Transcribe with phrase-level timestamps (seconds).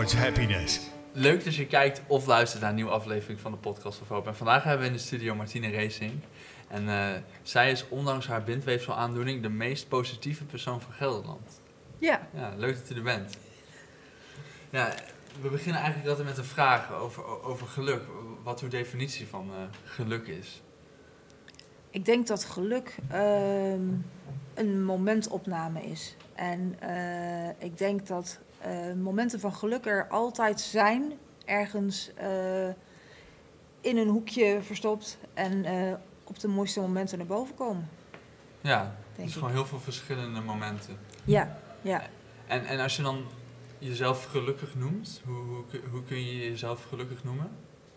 [0.00, 0.80] towards happiness.
[1.12, 4.28] Leuk dat je kijkt of luistert naar een nieuwe aflevering van de Podcast of Hope.
[4.28, 6.12] En vandaag hebben we in de studio Martine Racing.
[6.68, 7.08] En eh,
[7.42, 11.60] zij is ondanks haar bindweefselaandoening de meest positieve persoon van Gelderland.
[11.98, 13.36] Ja, Ja, leuk dat u er bent.
[14.70, 14.94] Ja,
[15.40, 18.02] we beginnen eigenlijk altijd met een vraag over, over geluk.
[18.42, 20.62] Wat uw definitie van eh, geluk is.
[21.90, 23.82] ik denk dat geluk ehm,
[24.54, 26.16] een momentopname is.
[26.34, 28.38] En eh, ik denk dat
[29.02, 31.12] momenten van geluk er altijd zijn,
[31.44, 32.68] ergens eh,
[33.80, 35.92] in een hoekje verstopt en eh,
[36.24, 37.88] op de mooiste momenten naar boven komen.
[38.60, 39.30] Ja, ik.
[39.30, 40.98] gewoon heel veel verschillende momenten.
[41.24, 42.02] Ja, ja.
[42.46, 43.24] En, en als je dan
[43.78, 47.50] jezelf gelukkig noemt, hoe, hoe, kun- hoe kun je jezelf gelukkig noemen?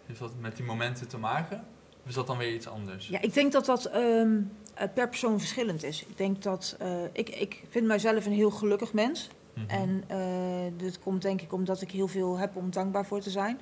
[0.06, 1.66] Heeft dat met die momenten te maken?
[2.04, 3.08] Of is dat dan weer iets anders?
[3.08, 4.38] Ja, ik denk dat dat ehm,
[4.74, 6.06] eh, per persoon verschillend is.
[6.06, 9.30] Ik denk dat eh, ik, ik vind mijzelf een heel gelukkig mens.
[9.54, 9.70] Mhm.
[9.70, 13.30] En eh dit komt denk ik omdat ik heel veel heb om dankbaar voor te
[13.30, 13.60] zijn.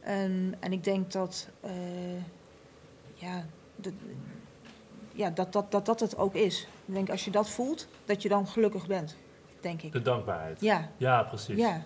[0.00, 1.70] En, en ik denk dat, eh,
[3.14, 3.44] ja,
[3.76, 3.92] dat,
[5.12, 6.68] ja dat, dat, dat dat het ook is.
[6.86, 9.16] Ik denk als je dat voelt, dat je dan gelukkig bent,
[9.60, 9.92] denk ik.
[9.92, 10.60] De dankbaarheid.
[10.60, 11.56] Ja, Ja, precies.
[11.56, 11.82] ja,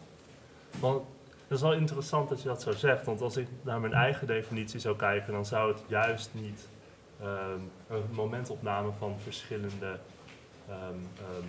[0.80, 1.02] Want
[1.48, 3.04] het is wel interessant dat je dat zo zegt.
[3.04, 6.68] Want als ik naar mijn eigen definitie zou kijken, dan zou het juist niet
[7.20, 9.98] ehm, een momentopname van verschillende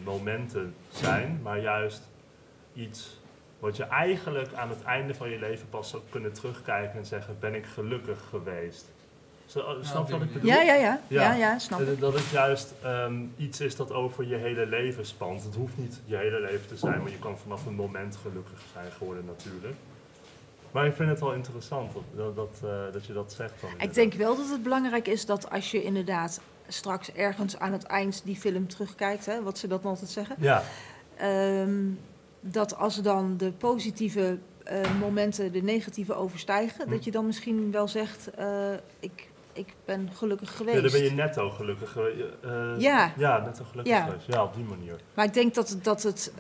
[0.03, 2.02] momenten zijn, maar juist
[2.73, 3.19] iets
[3.59, 7.36] wat je eigenlijk aan het einde van je leven pas zou kunnen terugkijken en zeggen:
[7.39, 8.86] ben ik gelukkig geweest?
[9.45, 10.50] Zo, op snap je wat ik bedoel?
[10.50, 11.22] ja, ja, ja, Ja.
[11.22, 12.00] ja, ja, snap ik.
[12.00, 15.44] Dat- het juist ehm, iets is dat over je hele leven spant.
[15.44, 18.59] Het hoeft niet je hele leven te zijn, maar je kan vanaf een moment gelukkig
[18.73, 19.75] zijn geworden natuurlijk.
[20.72, 23.69] Maar ik vind het wel interessant dat, eh, dat je dat zegt dan.
[23.78, 26.41] Ik denk wel dat het belangrijk is dat als je inderdaad
[26.73, 30.63] straks ergens aan het eind die film terugkijkt, hè, wat ze dat altijd zeggen, Ja,
[31.17, 31.89] Ehm,
[32.41, 36.91] dat als dan de positieve eh, momenten de negatieve overstijgen, Hm.
[36.91, 40.81] dat je dan misschien wel zegt: eh, ik, ik ben gelukkig ja, geweest.
[40.81, 42.19] dan ben je netto gelukkig geweest.
[42.44, 43.13] eh, Ja.
[43.17, 44.03] Ja, netto gelukkig Ja.
[44.06, 44.28] geweest.
[44.28, 45.00] Ja, op die manier.
[45.13, 46.33] Maar ik denk dat, dat het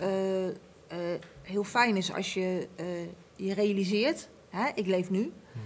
[1.41, 2.67] heel fijn is als je
[3.35, 5.31] je realiseert: hè, ik leef nu.
[5.51, 5.59] Hm.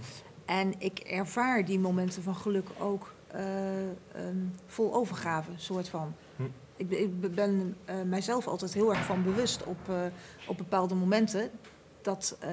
[0.44, 6.14] En ik ervaar die momenten van geluk ook eh, ehm, vol overgave, soort van.
[6.36, 6.42] Hm.
[6.76, 9.94] Ik, ben- ik ben eh, mijzelf altijd heel erg van bewust op, eh,
[10.46, 11.50] op bepaalde momenten.
[12.02, 12.50] Dat, eh,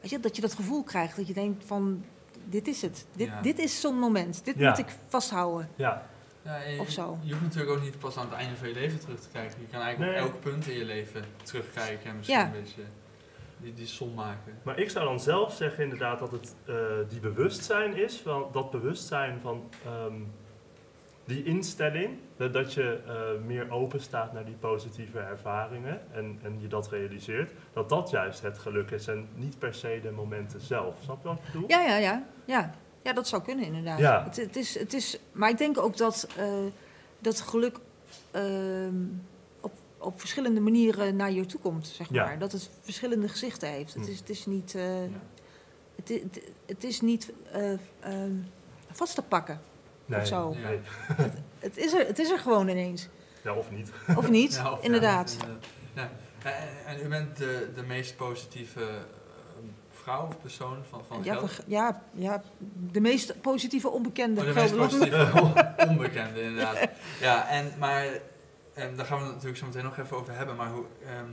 [0.00, 1.16] weet je, dat je dat gevoel krijgt.
[1.16, 2.04] Dat je denkt van,
[2.44, 3.06] dit is het.
[3.12, 3.40] Dit, Ja.
[3.40, 4.44] dit is zo'n moment.
[4.44, 4.68] Dit Ja.
[4.68, 5.68] moet ik vasthouden.
[5.76, 6.06] Ja,
[6.66, 7.18] je, Of zo.
[7.22, 9.60] je hoeft natuurlijk ook niet pas aan het einde van je leven terug te kijken.
[9.60, 10.24] Je kan eigenlijk Nee.
[10.24, 12.44] op elk punt in je leven terugkijken en misschien Ja.
[12.46, 12.82] een beetje
[13.60, 14.58] die, die som maken.
[14.62, 16.74] maar ik zou dan zelf zeggen inderdaad dat het eh,
[17.08, 20.14] die bewustzijn is, van, dat bewustzijn van ehm,
[21.24, 26.60] die instelling, dat, dat je eh, meer open staat naar die positieve ervaringen en, en
[26.60, 30.60] je dat realiseert, dat dat juist het geluk is en niet per se de momenten
[30.60, 30.96] zelf.
[31.02, 31.68] Snap je wat ik bedoel?
[31.68, 32.26] Ja, ja, ja.
[32.44, 33.98] Ja, ja dat zou kunnen inderdaad.
[33.98, 34.24] Ja.
[34.24, 36.52] Het, het is, het is, maar ik denk ook dat, eh,
[37.18, 37.78] dat geluk
[38.30, 39.04] ehm,
[39.98, 42.24] op, verschillende manieren naar je toe komt, zeg Ja.
[42.24, 42.38] maar.
[42.38, 43.94] Dat het verschillende gezichten heeft.
[43.94, 44.10] Het Hm.
[44.10, 45.10] is, het is niet, eh, Ja.
[45.96, 48.32] het, het, het is niet eh, ehm,
[48.90, 49.60] vast te pakken.
[50.06, 50.54] Nee, zo.
[50.54, 50.78] nee.
[51.58, 53.08] Het is er, het is er gewoon ineens.
[53.44, 53.90] Ja, of niet.
[54.16, 54.54] Of niet?
[54.62, 55.36] Ja, of ja, inderdaad.
[55.44, 55.48] eh,
[55.94, 56.10] ja.
[56.42, 58.88] En, en u bent de, de meest positieve eh,
[59.90, 61.58] vrouw of persoon van, van Ja, Gelder?
[61.66, 62.42] ja, ja,
[62.92, 64.40] de meest positieve onbekende.
[64.40, 66.78] Oh, de meest positieve on- onbekende, inderdaad.
[67.20, 68.04] Ja, en, maar
[68.78, 70.56] ehm, daar gaan we het natuurlijk zo meteen nog even over hebben.
[70.56, 71.30] Maar hoe, ehm,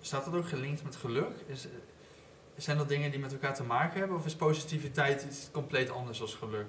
[0.00, 1.32] staat dat ook gelinkt met geluk?
[1.46, 1.66] Is,
[2.56, 4.16] zijn dat dingen die met elkaar te maken hebben?
[4.16, 6.66] Of is positiviteit iets compleet anders als geluk?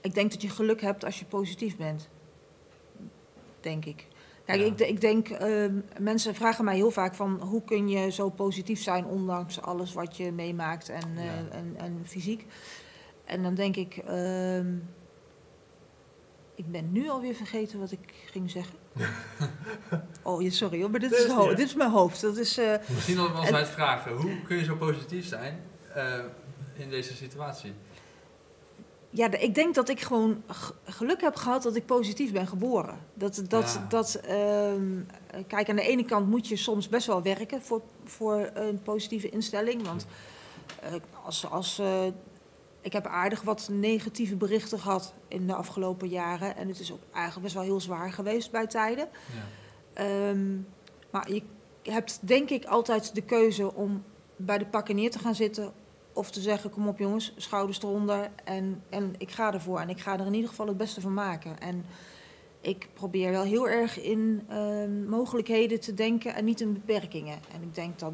[0.00, 2.08] Ik denk dat je geluk hebt als je positief bent.
[3.60, 4.06] Denk ik.
[4.44, 4.66] Kijk, Ja.
[4.66, 8.82] ik, ik denk, ehm, mensen vragen mij heel vaak van hoe kun je zo positief
[8.82, 11.48] zijn ondanks alles wat je meemaakt en, eh, Ja.
[11.50, 12.46] en, en fysiek.
[13.24, 13.96] En dan denk ik,
[16.54, 18.74] ik ben nu alweer vergeten wat ik ging zeggen.
[20.22, 21.54] oh, sorry hoor, maar dit is, Nee, ho- ja.
[21.56, 22.20] dit is mijn hoofd.
[22.20, 24.12] Dat is, eh, Misschien dat we ons vragen.
[24.12, 25.60] Hoe kun je zo positief zijn
[25.94, 26.04] eh,
[26.76, 27.72] in deze situatie?
[29.10, 30.42] Ja, ik denk dat ik gewoon
[30.84, 32.98] geluk heb gehad dat ik positief ben geboren.
[33.14, 33.86] Dat, dat, Ja.
[33.88, 34.98] dat, ehm,
[35.30, 38.82] eh, kijk, aan de ene kant moet je soms best wel werken voor, voor een
[38.82, 39.86] positieve instelling.
[39.86, 40.06] Want
[40.82, 40.92] eh,
[41.24, 42.00] als, als, eh,
[42.80, 46.56] ik heb aardig wat negatieve berichten gehad in de afgelopen jaren.
[46.56, 49.08] En het is ook eigenlijk best wel heel zwaar geweest bij tijden.
[49.34, 49.44] Ja.
[49.92, 50.56] Ehm,
[51.10, 51.42] maar je
[51.82, 54.04] hebt denk ik altijd de keuze om
[54.36, 55.72] bij de pakken neer te gaan zitten.
[56.12, 58.30] Of te zeggen, kom op jongens, schouders eronder.
[58.44, 59.80] En, en ik ga ervoor.
[59.80, 61.60] En ik ga er in ieder geval het beste van maken.
[61.60, 61.84] En
[62.60, 67.38] ik probeer wel heel erg in ehm, mogelijkheden te denken en niet in beperkingen.
[67.52, 68.12] En ik denk dat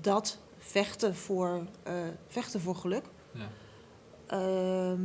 [0.00, 1.94] dat vechten voor, eh,
[2.26, 3.48] vechten voor geluk, Ja.
[4.26, 5.00] Ehm,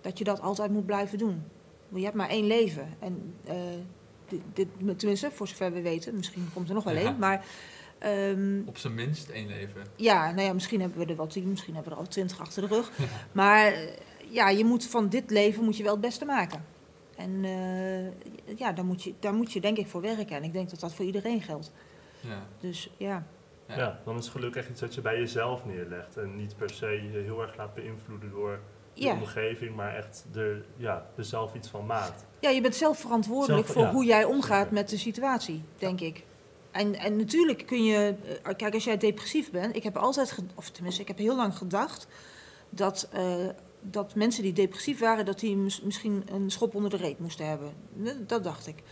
[0.00, 1.42] dat je dat altijd moet blijven doen.
[1.88, 2.88] Want je hebt maar één leven.
[2.98, 3.54] En eh,
[4.28, 7.00] dit, dit, tenminste, voor zover we weten, misschien komt er nog wel Ja.
[7.00, 7.18] één.
[7.18, 7.44] Maar
[7.98, 9.82] ehm, Op zijn minst één leven.
[9.96, 12.40] ja, nou ja, misschien hebben we er wel tien, misschien hebben we er al twintig
[12.40, 12.90] achter de rug.
[13.32, 13.88] Maar eh,
[14.28, 16.64] ja, je moet van dit leven moet je wel het beste maken.
[17.16, 20.36] En eh, ja, daar moet, je, daar moet je denk ik voor werken.
[20.36, 21.72] En ik denk dat dat voor iedereen geldt.
[22.20, 22.46] Ja.
[22.60, 23.26] Dus ja,
[23.76, 23.82] Ja.
[23.82, 24.00] Ja.
[24.04, 26.16] dan is geluk echt iets wat je bij jezelf neerlegt.
[26.16, 28.60] En niet per se je heel erg laat beïnvloeden door
[28.94, 29.12] de ja.
[29.12, 32.24] omgeving, maar echt er, ja, er zelf iets van maakt.
[32.40, 36.00] ja, je bent zelf verantwoordelijk Zelf- voor ja, hoe jij omgaat met de situatie, denk
[36.00, 36.24] ik.
[36.70, 40.70] En, en natuurlijk kun je, eh, kijk, als jij depressief bent, ik heb altijd, of
[40.70, 42.06] tenminste, ik heb heel lang gedacht
[42.70, 43.46] dat, eh,
[43.80, 47.46] dat mensen die depressief waren, dat die mis- misschien een schop onder de reet moesten
[47.48, 47.72] hebben.
[48.26, 48.82] Dat dacht ik.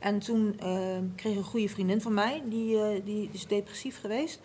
[0.00, 4.40] En toen eh, kreeg een goede vriendin van mij, die, eh, die is depressief geweest.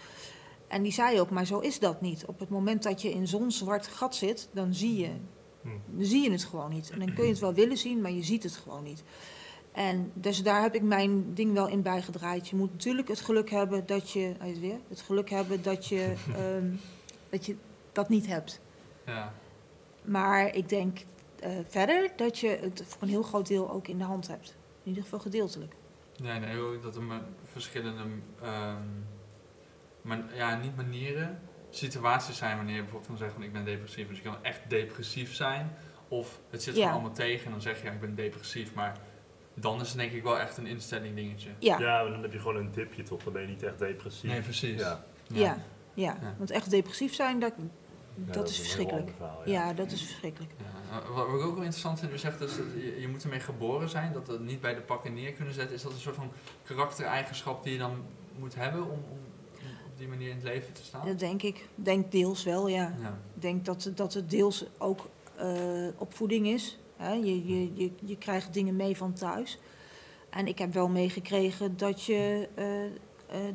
[0.67, 2.25] En die zei ook, maar zo is dat niet.
[2.25, 5.09] Op het moment dat je in zo'n zwart gat zit, dan zie je,
[5.65, 5.69] Hm.
[5.97, 6.89] dan zie je het gewoon niet.
[6.89, 9.03] En dan kun je het wel willen zien, maar je ziet het gewoon niet.
[9.71, 12.47] En dus daar heb ik mijn ding wel in bijgedraaid.
[12.47, 16.13] Je moet natuurlijk het geluk hebben dat je, is weer, het geluk hebben dat je,
[16.35, 16.69] ehm,
[17.29, 17.55] dat je
[17.91, 18.59] dat niet hebt.
[19.05, 19.33] Ja.
[20.01, 20.99] Maar ik denk
[21.39, 24.55] eh, verder dat je het voor een heel groot deel ook in de hand hebt.
[24.85, 25.73] In ieder geval gedeeltelijk.
[26.21, 28.03] Nee, nee, ook dat er ma- verschillende,
[28.41, 28.81] ehm,
[30.01, 31.39] man- ja, niet manieren,
[31.69, 34.07] situaties zijn wanneer je bijvoorbeeld kan zeggen van ik ben depressief.
[34.07, 35.71] Dus je kan echt depressief zijn,
[36.07, 36.91] of het zit Ja.
[36.91, 38.73] allemaal tegen en dan zeg je ja, ik ben depressief.
[38.73, 38.97] Maar
[39.53, 41.49] dan is het denk ik wel echt een instelling dingetje.
[41.59, 43.79] Ja, Ja, maar dan heb je gewoon een dipje toch, dan ben je niet echt
[43.79, 44.29] depressief.
[44.31, 44.81] Nee, precies.
[44.81, 45.57] Ja, ja,
[45.93, 46.17] ja.
[46.21, 46.35] Ja.
[46.37, 47.53] Want echt depressief zijn, dat,
[48.25, 49.11] Ja, dat, is verschrikkelijk.
[49.17, 50.51] verhaal, Ja, dat is verschrikkelijk.
[50.57, 53.23] Ja, eh, wat ik ook wel interessant vind, u zegt dus dat je, je moet
[53.23, 55.75] ermee geboren zijn, dat dat niet bij de pakken neer kunnen zetten.
[55.75, 56.31] Is dat een soort van
[56.63, 58.03] karaktereigenschap die je dan
[58.39, 59.19] moet hebben om, om,
[59.85, 61.05] op die manier in het leven te staan?
[61.05, 61.67] Dat denk ik.
[61.75, 62.95] Denk deels wel, ja.
[63.01, 63.19] Ja.
[63.35, 66.77] Ik denk dat, dat het deels ook eh, opvoeding is.
[66.97, 67.13] Hè?
[67.13, 69.59] Je, je, je, je krijgt dingen mee van thuis.
[70.29, 73.53] En ik heb wel meegekregen dat je, eh, eh,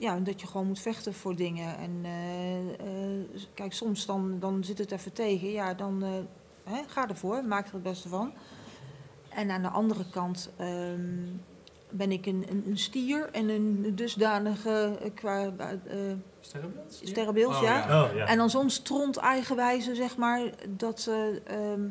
[0.00, 1.76] ja, dat je gewoon moet vechten voor dingen.
[1.76, 5.50] En eh, eh, kijk, soms dan, dan zit het even tegen.
[5.50, 8.32] Ja, dan eh, hè, ga ervoor, maak er het beste van.
[9.28, 11.26] En aan de andere kant ehm,
[11.90, 15.98] ben ik een, een, een stier en een dusdanige qua eh,
[16.40, 17.00] Sterrenbeeld?
[17.02, 18.04] sterrenbeeld, Oh, ja.
[18.04, 18.26] Oh, ja.
[18.26, 21.88] En dan zo'n stront eigenwijze, zeg maar, dat, eh, ehm,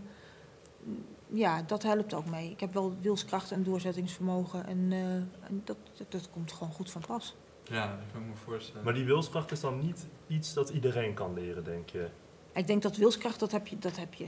[1.27, 2.51] ja, dat helpt ook mee.
[2.51, 5.13] Ik heb wel wilskracht en doorzettingsvermogen en, eh,
[5.47, 7.35] en dat, dat, dat komt gewoon goed van pas.
[7.69, 8.83] Ja, dat kan ik me voorstellen.
[8.83, 12.07] Maar die wilskracht is dan niet iets dat iedereen kan leren, denk je?
[12.53, 14.27] Ik denk dat wilskracht, dat heb je, dat heb je,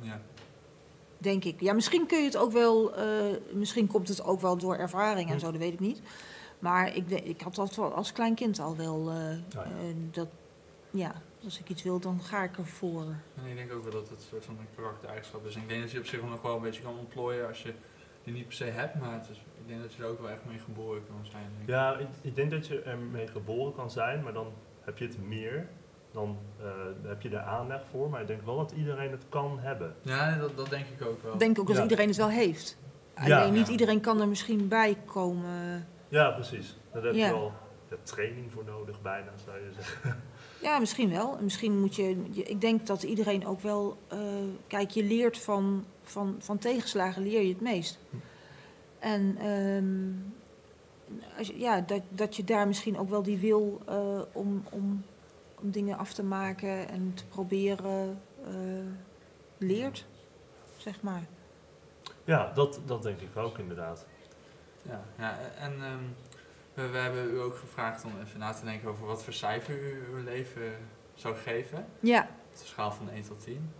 [0.00, 0.20] ja.
[1.18, 1.60] denk ik.
[1.60, 3.06] Ja, misschien kun je het ook wel, eh,
[3.52, 6.00] misschien komt het ook wel door ervaring en zo, dat weet ik niet.
[6.58, 9.64] Maar ik, ik had dat wel als klein kind al wel, eh, ja.
[9.64, 9.70] eh,
[10.10, 10.28] dat,
[10.90, 13.04] ja, als ik iets wil, dan ga ik ervoor.
[13.34, 15.54] En ik denk ook wel dat het een soort van een karaktereigenschap is.
[15.54, 17.72] En ik denk dat je op zich nog wel een beetje kan ontplooien als je
[18.32, 18.94] niet per se hebt.
[19.00, 21.42] Maar het is, ik denk dat je er ook wel echt mee geboren kan zijn.
[21.56, 21.68] denk ik.
[21.68, 25.26] Ja, ik, ik denk dat je ermee geboren kan zijn, maar dan heb je het
[25.28, 25.68] meer.
[26.12, 26.66] Dan eh,
[27.02, 29.94] heb je de aanleg voor, maar ik denk wel dat iedereen het kan hebben.
[30.02, 31.32] Ja, dat, dat denk ik ook wel.
[31.32, 31.82] Ik denk ook dat Ja.
[31.82, 32.78] iedereen het wel heeft.
[33.24, 33.40] Ja.
[33.40, 33.72] Alleen niet Ja.
[33.72, 35.86] iedereen kan er misschien bij komen.
[36.08, 36.76] Ja, precies.
[36.92, 37.26] Daar heb Ja.
[37.26, 37.52] je wel
[37.90, 40.16] ja, training voor nodig, bijna zou je zeggen.
[40.62, 41.36] Ja, misschien wel.
[41.36, 43.98] En Misschien moet je, je- Ik denk dat iedereen ook wel.
[44.08, 44.18] eh,
[44.66, 47.98] kijk, je leert van, van, van tegenslagen leer je het meest.
[49.00, 50.12] En ehm,
[51.38, 55.04] als je, ja, dat, dat je daar misschien ook wel die wil eh, om, om,
[55.60, 58.52] om dingen af te maken en te proberen eh,
[59.58, 60.06] leert,
[60.76, 61.22] zeg maar.
[62.24, 64.06] Ja, dat, dat denk ik ook inderdaad.
[64.82, 66.04] Ja, ja en ehm,
[66.74, 69.78] we, we hebben u ook gevraagd om even na te denken over wat voor cijfer
[69.78, 70.72] u uw leven
[71.14, 71.86] zou geven.
[72.00, 72.22] Ja.
[72.22, 73.72] Op de schaal van 1 tot 10.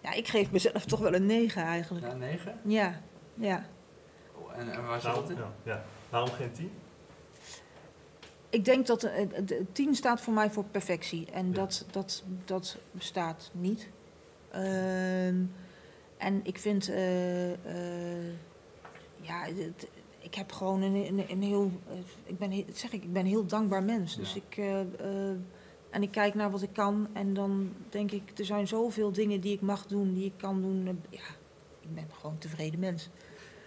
[0.00, 2.06] ja, ik geef mezelf toch wel een 9 eigenlijk.
[2.06, 2.60] Ja, 9.
[2.64, 3.00] Ja,
[3.34, 3.66] ja.
[4.56, 5.42] En, en waar zit Waarom, dat in?
[5.42, 5.84] ja, ja.
[6.10, 6.70] Waarom geen tien?
[8.48, 11.26] Ik denk dat de, de, de 10 staat voor mij voor perfectie.
[11.32, 11.52] En Ja.
[11.52, 13.88] dat, dat, dat bestaat niet.
[14.50, 15.36] Ehm,
[16.16, 18.32] en ik vind, eh, eh,
[19.20, 21.94] ja, het- ik heb gewoon een, een, een heel, eh,
[22.24, 24.16] ik ben, zeg ik, ik ben een heel dankbaar mens.
[24.16, 24.40] Dus Ja.
[24.48, 24.80] ik, eh,
[25.30, 25.36] eh,
[25.90, 29.40] en ik kijk naar wat ik kan en dan denk ik, er zijn zoveel dingen
[29.40, 30.86] die ik mag doen, die ik kan doen.
[30.86, 31.26] Eh, Ja,
[31.80, 33.08] ik ben gewoon een tevreden mens.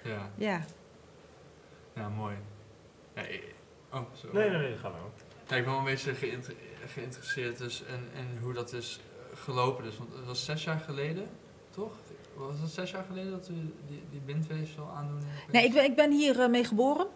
[0.05, 0.61] Ja, Ja.
[1.95, 2.35] ja mooi.
[3.15, 3.21] Ja,
[3.91, 4.37] oh, sorry.
[4.37, 4.99] Nee, nee, nee, ga maar.
[5.47, 8.99] Ja, ik ben wel een beetje geïnter- geïnteresseerd dus in, in hoe dat is
[9.31, 9.83] eh, gelopen.
[9.83, 11.27] Dus, want het was zes jaar geleden
[11.69, 11.91] toch?
[12.35, 13.53] Was het zes jaar geleden dat u
[13.87, 15.51] die, die bindweefsel aandoening kreeg?
[15.51, 17.05] Nee, ik ben, ik ben hier eh, mee geboren.
[17.05, 17.11] Oh,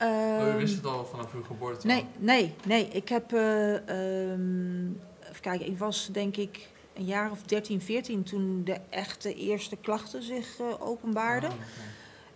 [0.00, 1.86] u Ehm, wist het al vanaf uw geboorte?
[1.86, 2.06] Nee, al?
[2.18, 2.88] nee, nee.
[2.88, 3.74] Ik heb, eh,
[4.32, 4.86] ehm,
[5.22, 9.76] even kijken, ik was denk ik een jaar of 13, 14 toen de echte eerste
[9.76, 11.50] klachten zich eh, openbaarden.
[11.50, 11.64] Oh, oké.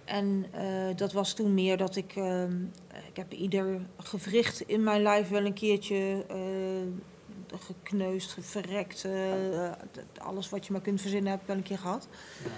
[0.08, 2.62] En eh, dat was toen meer dat ik, ehm,
[3.08, 9.70] ik heb ieder gewricht in mijn lijf wel een keertje eh, gekneusd, verrekt, eh,
[10.18, 12.08] alles wat je maar kunt verzinnen heb ik wel een keer gehad.
[12.44, 12.50] Ja.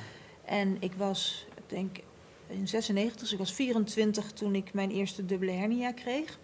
[0.45, 1.97] En ik was, ik denk
[2.47, 6.39] in 96, dus ik was 24 toen ik mijn eerste dubbele hernia kreeg.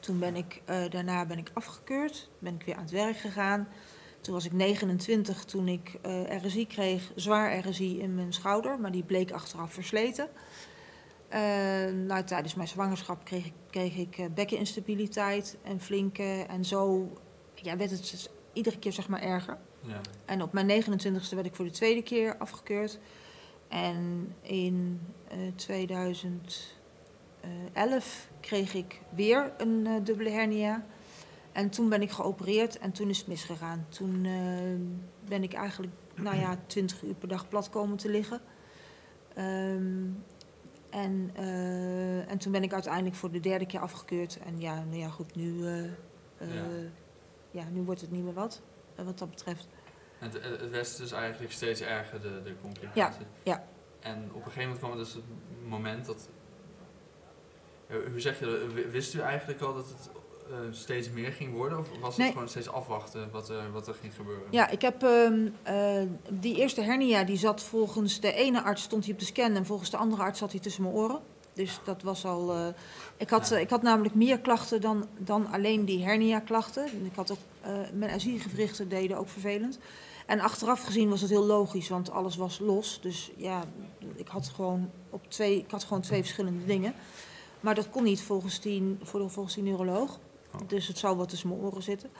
[0.00, 3.68] Toen ben ik, daarna ben ik afgekeurd, ben ik weer aan het werk gegaan.
[4.28, 8.92] Toen was ik 29 toen ik eh, RSI kreeg, zwaar RSI in mijn schouder, maar
[8.92, 10.28] die bleek achteraf versleten.
[11.28, 11.40] Eh,
[12.06, 17.12] nou, tijdens mijn zwangerschap kreeg ik, kreeg ik eh, bekkeninstabiliteit en flinke en zo
[17.54, 19.58] ja, werd het dus iedere keer zeg maar erger.
[19.80, 20.00] Ja.
[20.24, 22.98] En op mijn 29e werd ik voor de tweede keer afgekeurd.
[23.68, 30.86] En in eh 2011 kreeg ik weer een dubbele hernia.
[31.58, 33.86] En toen ben ik geopereerd en toen is het misgegaan.
[33.88, 38.40] Toen eh, ben ik eigenlijk, nou ja, 20 uur per dag plat komen te liggen.
[39.34, 40.04] Ehm,
[40.90, 44.38] en, eh, en toen ben ik uiteindelijk voor de derde keer afgekeurd.
[44.38, 45.84] En ja, nou ja, goed, nu, eh,
[46.38, 46.64] Ja.
[47.50, 48.62] ja, nu wordt het niet meer wat,
[48.96, 49.68] wat dat betreft.
[50.18, 53.26] Het, het werd dus eigenlijk steeds erger, de, de complicatie.
[53.42, 53.64] ja.
[54.00, 55.24] En op een gegeven moment kwam dus het
[55.66, 56.28] moment dat...
[58.10, 58.90] Hoe zeg je dat?
[58.90, 60.10] Wist u eigenlijk al dat het
[60.50, 61.78] eh, steeds meer ging worden?
[61.78, 62.32] Of was het Nee.
[62.32, 64.44] gewoon steeds afwachten wat er, wat er ging gebeuren?
[64.50, 69.04] Ja, ik heb ehm, eh, die eerste hernia, die zat volgens de ene arts stond
[69.04, 71.20] hij op de scan en volgens de andere arts zat hij tussen mijn oren.
[71.52, 72.52] Dus dat was al.
[72.54, 72.66] eh,
[73.16, 76.84] ik, had, ik had namelijk meer klachten dan, dan alleen die hernia-klachten.
[76.86, 77.38] En Ik had ook,
[77.92, 79.78] mijn aziergewrichten deden ook vervelend.
[80.26, 82.98] En achteraf gezien was het heel logisch, want alles was los.
[83.02, 83.64] Dus ja,
[84.16, 86.94] ik had gewoon, op twee, ik had gewoon twee verschillende dingen.
[87.60, 90.18] Maar dat kon niet volgens die, volgens die neuroloog.
[90.54, 90.60] Oh.
[90.68, 92.10] Dus het zou wat tussen mijn oren zitten.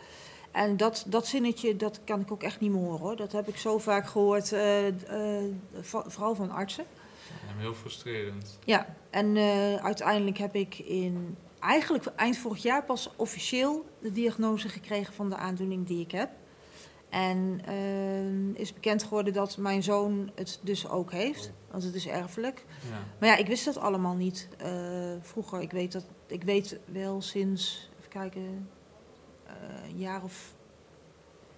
[0.51, 3.01] En dat, dat zinnetje, dat kan ik ook echt niet meer horen.
[3.01, 3.17] Hoor.
[3.17, 5.45] Dat heb ik zo vaak gehoord, eh, eh,
[5.83, 6.85] vooral van artsen.
[7.57, 8.59] Heel frustrerend.
[8.65, 14.69] Ja, en eh, uiteindelijk heb ik in eigenlijk eind vorig jaar pas officieel de diagnose
[14.69, 16.31] gekregen van de aandoening die ik heb.
[17.09, 17.61] En
[18.55, 22.65] is bekend geworden dat mijn zoon het dus ook heeft, want het is erfelijk.
[22.91, 23.05] Ja.
[23.19, 24.49] Maar ja, ik wist dat allemaal niet
[25.21, 25.61] vroeger.
[25.61, 28.69] Ik weet, dat, ik weet wel sinds, even kijken,
[29.47, 29.53] eh,
[29.91, 30.55] een jaar of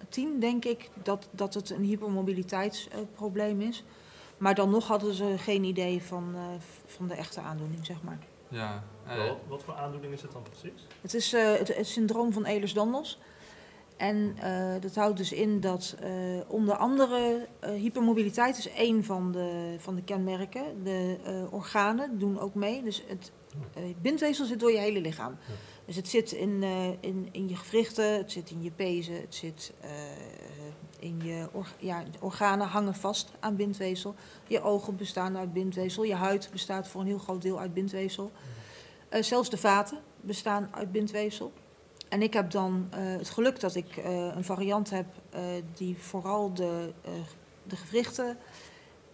[0.09, 3.83] tien denk ik, dat, dat het een hypermobiliteitsprobleem is.
[4.37, 6.41] Maar dan nog hadden ze geen idee van, eh,
[6.85, 8.17] van de echte aandoening, zeg maar.
[8.47, 8.83] Ja.
[9.07, 10.87] eh, Wat, wat voor aandoening is het dan precies?
[11.01, 13.19] Het is eh, het, het syndroom van Ehlers-Danlos.
[13.97, 16.11] En eh, dat houdt dus in dat eh,
[16.47, 20.83] onder andere eh, hypermobiliteit is één van de, van de kenmerken.
[20.83, 22.83] De eh, organen doen ook mee.
[22.83, 23.31] Dus het
[23.73, 25.37] eh, bindweefsel zit door je hele lichaam.
[25.47, 25.53] Ja.
[25.85, 29.35] Dus het zit in, eh, in, in je gewrichten, het zit in je pezen, het
[29.35, 29.89] zit eh,
[30.99, 34.15] in je or- ja, organen hangen vast aan bindweefsel.
[34.47, 38.31] Je ogen bestaan uit bindweefsel, je huid bestaat voor een heel groot deel uit bindweefsel.
[39.09, 41.51] Eh, zelfs de vaten bestaan uit bindweefsel.
[42.09, 43.97] En ik heb dan het geluk dat ik
[44.35, 45.05] een variant heb
[45.73, 46.93] die vooral de,
[47.63, 48.37] de gewrichten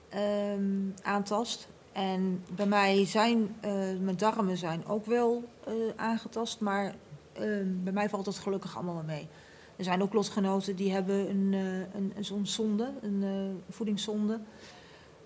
[0.10, 1.68] ehm, aantast.
[1.98, 6.96] En bij mij zijn eh, mijn darmen zijn ook wel eh, aangetast, maar
[7.34, 9.27] ehm, bij mij valt het gelukkig allemaal wel mee.
[9.75, 13.24] Er zijn ook lotgenoten die hebben een, eh, een, zo'n zonde, een
[13.70, 14.39] voedingszonde.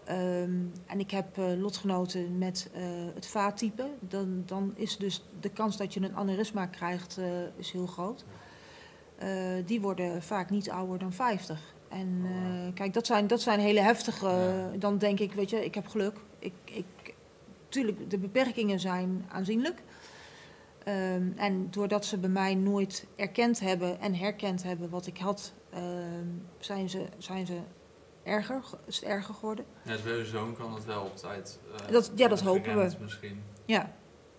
[0.04, 0.52] Ehm,
[0.86, 2.70] en ik heb lotgenoten met
[3.14, 3.90] het vaattype.
[4.00, 7.20] Dan, dan is dus de kans dat je een aneurysma krijgt
[7.56, 8.26] is heel groot.
[9.66, 11.74] Die worden vaak niet ouder dan 50.
[11.92, 14.28] En eh, kijk, dat zijn, dat zijn hele heftige.
[14.28, 14.78] Ja.
[14.78, 16.18] Dan denk ik, weet je, ik heb geluk.
[16.40, 17.14] Ik, ik,
[17.70, 19.82] tuurlijk, de beperkingen zijn aanzienlijk.
[20.84, 25.54] Ehm, en doordat ze bij mij nooit erkend hebben en herkend hebben wat ik had,
[25.70, 26.26] ehm,
[26.60, 27.58] zijn, ze, zijn ze
[28.24, 29.66] erger, is het erger geworden.
[29.84, 31.60] Ja, dus bij uw zoon kan het wel op tijd.
[31.86, 32.96] eh, Dat- ja, dat hopen we.
[33.02, 33.44] Misschien.
[33.66, 33.92] Ja.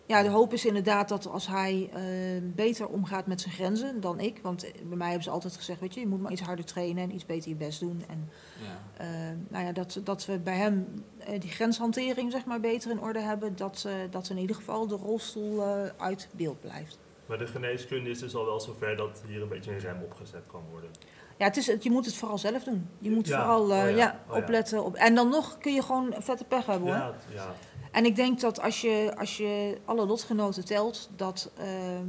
[0.06, 2.02] Ja, de hoop is inderdaad dat als hij eh,
[2.42, 4.38] beter omgaat met zijn grenzen dan ik.
[4.42, 7.02] Want bij mij hebben ze altijd gezegd, weet je, je moet maar iets harder trainen
[7.02, 8.02] en iets beter je best doen.
[8.08, 8.30] En
[8.62, 9.04] Ja.
[9.04, 9.08] eh,
[9.48, 13.20] nou ja, dat, dat we bij hem eh, die grenshantering zeg maar, beter in orde
[13.20, 13.56] hebben.
[13.56, 16.98] Dat, eh, dat in ieder geval de rolstoel eh, uit beeld blijft.
[17.26, 20.42] Maar de geneeskunde is dus al wel zover dat hier een beetje een rem opgezet
[20.46, 20.90] kan worden.
[21.38, 22.88] Ja, het is, je moet het vooral zelf doen.
[22.98, 24.40] Je moet Ja, vooral eh, oh ja, ja, oh ja.
[24.42, 24.84] opletten.
[24.84, 27.14] Op, en dan nog kun je gewoon vette pech hebben hoor.
[27.34, 27.54] Ja.
[27.92, 32.08] En ik denk dat als je, als je alle lotgenoten telt, dat ehm,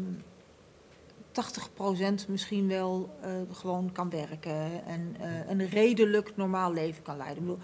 [1.34, 7.38] 80% misschien wel eh, gewoon kan werken en eh, een redelijk normaal leven kan leiden.
[7.38, 7.60] Ik bedoel,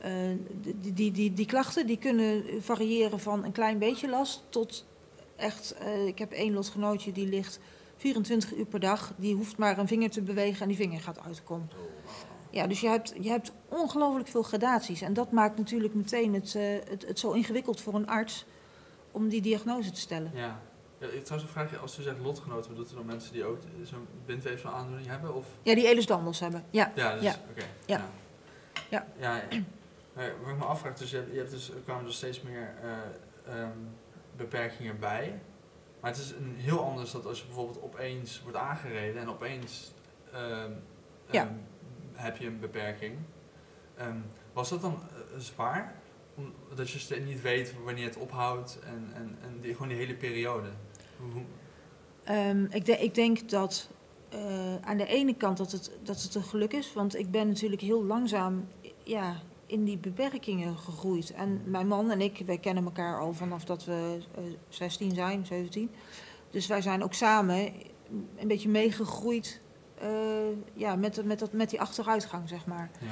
[0.00, 4.84] eh, die, die, die, die klachten die kunnen variëren van een klein beetje last tot
[5.36, 5.74] echt,
[6.06, 7.60] ik heb één lotgenootje die ligt
[7.96, 11.20] 24 uur per dag, die hoeft maar een vinger te bewegen en die vinger gaat
[11.20, 11.68] uitkomen.
[12.54, 15.00] Ja, dus je hebt, je hebt ongelooflijk veel gradaties.
[15.00, 18.44] En dat maakt natuurlijk meteen het, eh, het, het zo ingewikkeld voor een arts
[19.10, 20.30] om die diagnose te stellen.
[20.34, 20.60] Ja.
[20.98, 23.58] ja ik trouwens een vraagje, als u zegt lotgenoten, bedoelt u dan mensen die ook
[23.82, 25.34] zo'n bindweefselaandoening hebben?
[25.34, 25.46] Of?
[25.62, 26.64] Ja, die Ehlers-Danlos hebben.
[26.70, 27.34] Ja, Ja, dus, Ja.
[27.50, 27.64] oké.
[27.86, 27.96] Ja.
[27.96, 28.06] Ja.
[28.90, 29.06] Ja.
[29.18, 29.34] ja.
[29.36, 29.42] ja.
[30.14, 32.42] Maar wat ik me afvraag, dus je hebt, je hebt dus, er kwamen dus steeds
[32.42, 33.78] meer eh, ehm,
[34.36, 35.40] beperkingen bij.
[36.00, 39.92] Maar het is een heel anders dan als je bijvoorbeeld opeens wordt aangereden en opeens
[40.32, 40.70] ehm,
[41.30, 41.42] Ja.
[41.42, 41.52] ehm,
[42.14, 43.14] heb je een beperking.
[43.96, 44.16] Ehm,
[44.52, 45.94] was dat dan eh, zwaar?
[46.70, 50.68] Omdat je niet weet wanneer het ophoudt en, en, en die, gewoon die hele periode.
[52.24, 53.88] Ehm, ik, de- ik denk dat
[54.28, 57.48] eh, aan de ene kant dat het, dat het een geluk is, want ik ben
[57.48, 58.68] natuurlijk heel langzaam
[59.02, 61.32] ja, in die beperkingen gegroeid.
[61.32, 65.46] En mijn man en ik, wij kennen elkaar al vanaf dat we eh 16 zijn,
[65.46, 65.90] 17.
[66.50, 67.72] Dus wij zijn ook samen
[68.36, 69.60] een beetje meegegroeid
[69.98, 70.08] eh,
[70.72, 72.90] ja, met, met, dat, met die achteruitgang, zeg maar.
[73.00, 73.06] ja.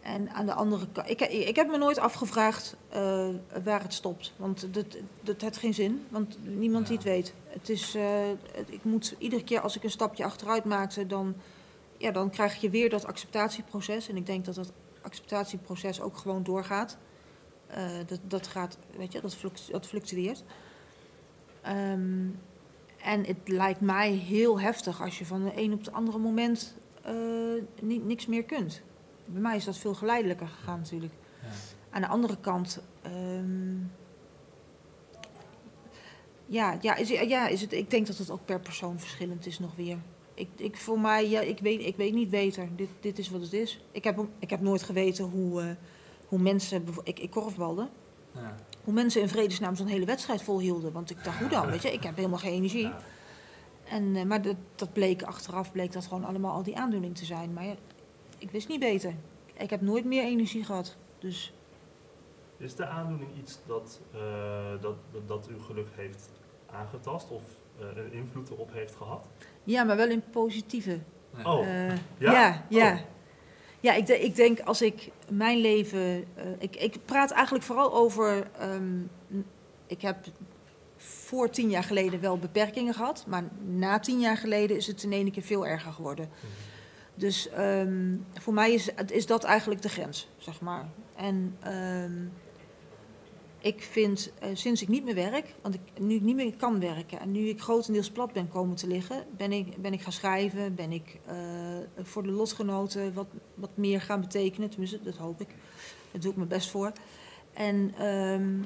[0.00, 3.28] En aan de andere kant, ik, ik heb me nooit afgevraagd eh,
[3.64, 4.32] waar het stopt.
[4.36, 7.34] Want dat, dat heeft geen zin, want niemand die het weet.
[7.46, 8.30] Het is, eh,
[8.66, 11.34] ik moet iedere keer als ik een stapje achteruit maakte, dan,
[11.96, 14.08] ja, dan krijg je weer dat acceptatieproces.
[14.08, 16.96] En ik denk dat dat acceptatieproces ook gewoon doorgaat.
[18.06, 20.42] Dat, dat gaat, weet je, dat, fluct- dat fluctueert.
[21.62, 22.28] Ehm,
[23.04, 26.78] en het lijkt mij heel heftig als je van de een op het andere moment
[27.80, 28.82] ni- niks meer kunt.
[29.24, 31.12] Bij mij is dat veel geleidelijker gegaan natuurlijk.
[31.42, 31.48] ja.
[31.90, 33.76] Aan de andere kant, ehm,
[36.46, 39.58] ja, ja, is, ja is het, ik denk dat het ook per persoon verschillend is
[39.58, 39.98] nog weer.
[40.34, 42.68] Ik, ik, voor mij, ja, ik, weet, ik weet niet beter.
[42.76, 43.84] Dit, dit is wat het is.
[43.92, 45.68] Ik heb, ik heb nooit geweten hoe, eh,
[46.26, 47.88] hoe mensen, ik, ik korfbalde,
[48.34, 48.54] Ja.
[48.84, 50.92] hoe mensen in vredesnaam zo'n hele wedstrijd volhielden.
[50.92, 51.70] Want ik dacht, hoe dan?
[51.70, 52.86] Weet je, ik heb helemaal geen energie.
[52.86, 52.98] Ja.
[53.84, 57.24] En, eh, maar dat, dat bleek achteraf, bleek dat gewoon allemaal al die aandoening te
[57.24, 57.52] zijn.
[57.52, 57.74] Maar ja,
[58.38, 59.14] ik wist niet beter.
[59.54, 60.96] Ik heb nooit meer energie gehad.
[61.18, 61.52] Dus
[62.56, 64.20] Is de aandoening iets dat, eh,
[64.80, 66.30] dat, dat, dat uw geluk heeft
[66.70, 67.42] aangetast of
[67.78, 69.26] eh, een invloed erop heeft gehad?
[69.64, 70.98] ja, maar wel in positieve.
[71.44, 71.66] Oh,
[72.18, 72.32] ja?
[72.32, 72.92] ja, ja.
[72.92, 73.00] Oh.
[73.80, 76.00] Ja, ik, de- ik denk als ik mijn leven.
[76.34, 78.50] eh, ik, ik praat eigenlijk vooral over.
[78.58, 78.98] ehm,
[79.86, 80.16] ik heb
[80.96, 83.24] voor tien jaar geleden wel beperkingen gehad.
[83.26, 86.28] Maar na tien jaar geleden is het in één keer veel erger geworden.
[87.14, 90.88] Dus ehm, voor mij is, is dat eigenlijk de grens, zeg maar.
[91.16, 92.12] En ehm,
[93.60, 96.80] ik vind, eh, sinds ik niet meer werk, want ik nu ik niet meer kan
[96.80, 100.12] werken en nu ik grotendeels plat ben komen te liggen, ben ik, ben ik gaan
[100.12, 101.36] schrijven, ben ik eh,
[102.02, 104.70] voor de lotgenoten wat, wat meer gaan betekenen.
[104.70, 105.48] Tenminste, dat hoop ik.
[106.10, 106.92] Daar doe ik mijn best voor.
[107.52, 108.60] En ehm,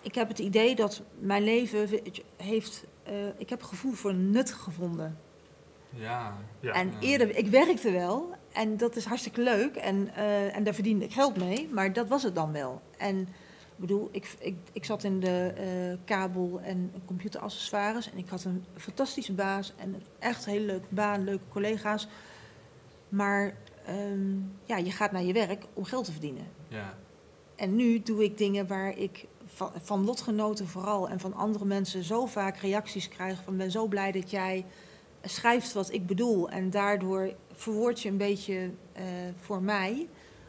[0.00, 1.88] ik heb het idee dat mijn leven
[2.36, 2.84] heeft.
[3.02, 5.18] eh, ik heb gevoel voor nut gevonden.
[5.90, 6.36] Ja.
[6.60, 6.72] Ja.
[6.72, 10.14] En eerder, ik werkte wel en dat is hartstikke leuk en,
[10.52, 12.82] en daar verdiende ik geld mee, maar dat was het dan wel.
[12.98, 13.28] En
[13.76, 18.64] bedoel, ik, ik, ik zat in de eh, kabel- en computeraccessoires en ik had een
[18.76, 22.08] fantastische baas en een echt hele leuke baan, leuke collega's.
[23.08, 23.54] Maar
[23.86, 24.34] ehm,
[24.64, 26.46] ja, je gaat naar je werk om geld te verdienen.
[26.68, 26.94] Ja.
[27.56, 32.04] En nu doe ik dingen waar ik van, van lotgenoten vooral en van andere mensen
[32.04, 34.64] zo vaak reacties krijg van ben zo blij dat jij
[35.22, 36.50] schrijft wat ik bedoel.
[36.50, 39.04] En daardoor verwoord je een beetje eh,
[39.40, 40.08] voor mij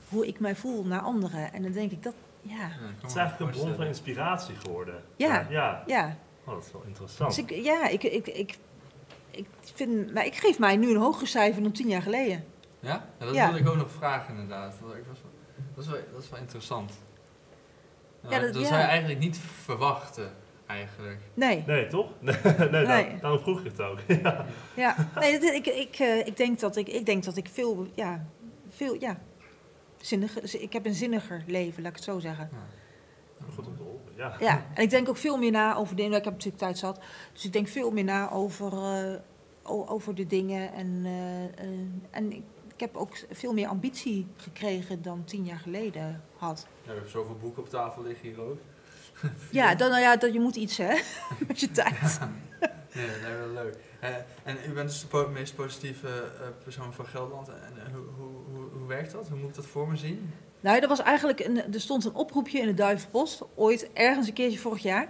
[0.10, 1.54] hoe ik mij voel naar anderen.
[1.54, 2.14] En dan denk ik dat,
[2.48, 5.04] ja, ik Het is eigenlijk een bron van inspiratie geworden.
[5.16, 5.48] Ja.
[5.50, 6.18] Ja, ja.
[6.46, 7.36] Oh, dat is wel interessant.
[7.36, 8.58] Dus ik, ja, ik, ik, ik,
[9.32, 12.44] ik vind, maar ik geef mij nu een hoger cijfer dan tien jaar geleden.
[12.80, 13.06] Ja?
[13.20, 13.46] ja dat Ja.
[13.46, 14.76] wilde ik ook nog vragen inderdaad.
[14.82, 15.32] Want ik was wel-
[15.76, 16.92] Dat is wel, dat is wel interessant.
[18.22, 18.68] Ja, Ja, dat- dat ja.
[18.68, 20.32] zou je eigenlijk niet verwachten,
[20.66, 21.20] eigenlijk.
[21.34, 21.64] Nee.
[21.68, 22.10] Nee, toch?
[22.20, 22.86] Nee, nee, Nee.
[22.86, 24.00] daar- daarom vroeg ik het ook.
[24.24, 24.46] ja.
[24.76, 27.88] Ja, nee, dit- ik, ik, eh, ik, denk dat ik, ik denk dat ik veel,
[27.96, 28.26] ja,
[28.70, 29.18] veel, ja,
[30.08, 32.50] zinniger, ik heb een zinniger leven, laat ik het zo zeggen.
[33.56, 34.36] Goed om te horen, ja.
[34.40, 37.00] Ja, en ik denk ook veel meer na over dingen, ik heb natuurlijk tijd zat,
[37.34, 39.20] dus ik denk veel meer na over, eh,
[39.64, 41.70] over de dingen en, eh, eh,
[42.12, 42.44] en ik,
[42.74, 46.68] ik heb ook veel meer ambitie gekregen dan tien jaar geleden had.
[46.68, 48.60] Ja, we hebben zoveel boeken op tafel liggen hier ook.
[49.52, 51.00] Ja, dan, nou ja, dat, je moet iets hè,
[51.48, 52.20] met je tijd.
[52.94, 53.78] Nee, dat lijkt wel leuk.
[54.44, 56.32] En u bent dus de meest positieve
[56.64, 57.48] persoon van Gelderland.
[57.48, 58.37] En hoe, hoe,
[58.88, 59.28] hoe, werkt dat?
[59.30, 60.34] Hoe moet ik dat voor me zien?
[60.60, 64.34] Nou, er was eigenlijk een, er stond een oproepje in de Duivenpost, ooit ergens een
[64.34, 65.08] keertje vorig jaar.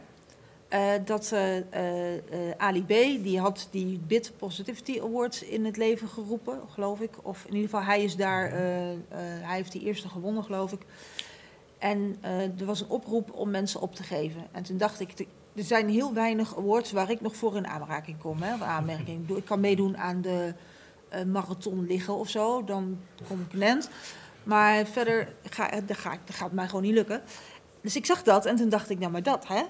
[0.67, 1.61] eh, dat eh,
[2.57, 2.87] Ali B,
[3.23, 7.11] die had die Bit Positivity Awards in het leven geroepen, geloof ik.
[7.21, 8.59] Of in ieder geval, hij is daar, eh,
[9.19, 10.81] hij heeft die eerste gewonnen, geloof ik.
[11.77, 12.17] En
[12.57, 14.47] er was een oproep om mensen op te geven.
[14.51, 15.19] En toen dacht ik,
[15.55, 18.41] er zijn heel weinig awards waar ik nog voor in aanraking kom.
[18.41, 19.09] Hè, aanmerking.
[19.09, 20.53] Ik bedoel, Ik kan meedoen aan de
[21.09, 23.89] eh, marathon liggen of zo, dan kom ik nent.
[24.43, 27.21] Maar verder ga, dat, ga, dat gaat mij gewoon niet lukken.
[27.81, 29.63] Dus ik zag dat en toen dacht ik, nou maar dat, hè?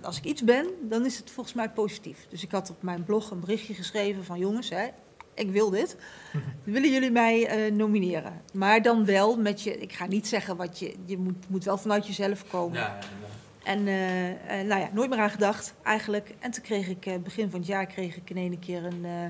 [0.00, 2.26] Als ik iets ben, dan is het volgens mij positief.
[2.28, 4.86] Dus ik had op mijn blog een berichtje geschreven van jongens, hè,
[5.34, 5.96] ik wil dit.
[6.64, 8.42] Willen jullie mij eh, nomineren?
[8.52, 11.78] Maar dan wel met je, ik ga niet zeggen wat je, je moet, moet wel
[11.78, 12.78] vanuit jezelf komen.
[12.78, 13.30] Ja, ja, ja.
[13.62, 16.34] En eh, eh, nou ja, nooit meer aan gedacht eigenlijk.
[16.38, 19.04] En toen kreeg ik, eh, begin van het jaar kreeg ik in één keer een,
[19.04, 19.26] eh,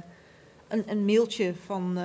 [0.70, 2.04] een, een mailtje van, eh,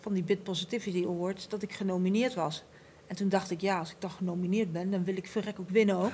[0.00, 2.64] van die Bit Positivity Awards dat ik genomineerd was.
[3.06, 5.68] En toen dacht ik, ja, als ik dan genomineerd ben, dan wil ik verrek ook
[5.70, 6.10] winnen ook.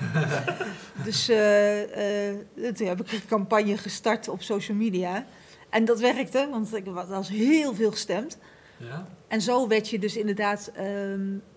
[1.05, 2.35] dus eh, eh,
[2.75, 5.25] toen heb ik een campagne gestart op social media.
[5.69, 8.37] En dat werkte, want ik was heel veel gestemd.
[8.77, 9.07] Ja?
[9.27, 10.71] En zo werd je dus inderdaad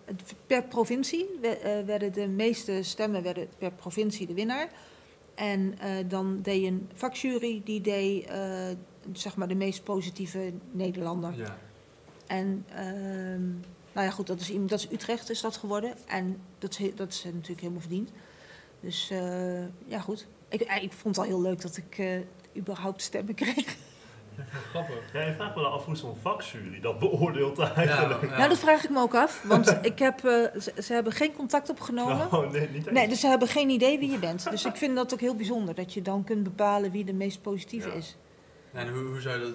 [0.04, 4.68] het- per provincie we- werden de meeste stemmen werden per provincie de winnaar.
[5.34, 5.74] En
[6.08, 8.26] dan deed een vakjury die deed
[9.12, 11.32] zeg maar de meest positieve Nederlander.
[11.36, 11.56] Ja.
[12.26, 13.46] En ehm,
[13.92, 15.92] nou ja, goed, dat is, iemand- dat is Utrecht is dat geworden.
[16.06, 18.10] En dat is, dat is natuurlijk helemaal verdiend.
[18.80, 20.26] Dus eh, ja, goed.
[20.48, 22.18] Ik, ik vond het al heel leuk dat ik eh,
[22.56, 23.76] überhaupt stemmen kreeg.
[24.70, 25.12] Grappig.
[25.12, 28.22] Ja, je vraagt me dan af hoe zo'n vakjury dat beoordeelt eigenlijk.
[28.22, 28.36] Ja, ja.
[28.36, 29.42] Nou, dat vraag ik me ook af.
[29.42, 32.28] Want ik heb, eh, ze, ze hebben geen contact opgenomen.
[32.30, 32.90] Nou, nee, niet.
[32.90, 34.50] Nee, dus ze hebben geen idee wie je bent.
[34.50, 35.74] Dus ik vind dat ook heel bijzonder.
[35.74, 37.94] Dat je dan kunt bepalen wie de meest positieve Ja.
[37.94, 38.16] is.
[38.74, 39.52] En hoe, hoe zou je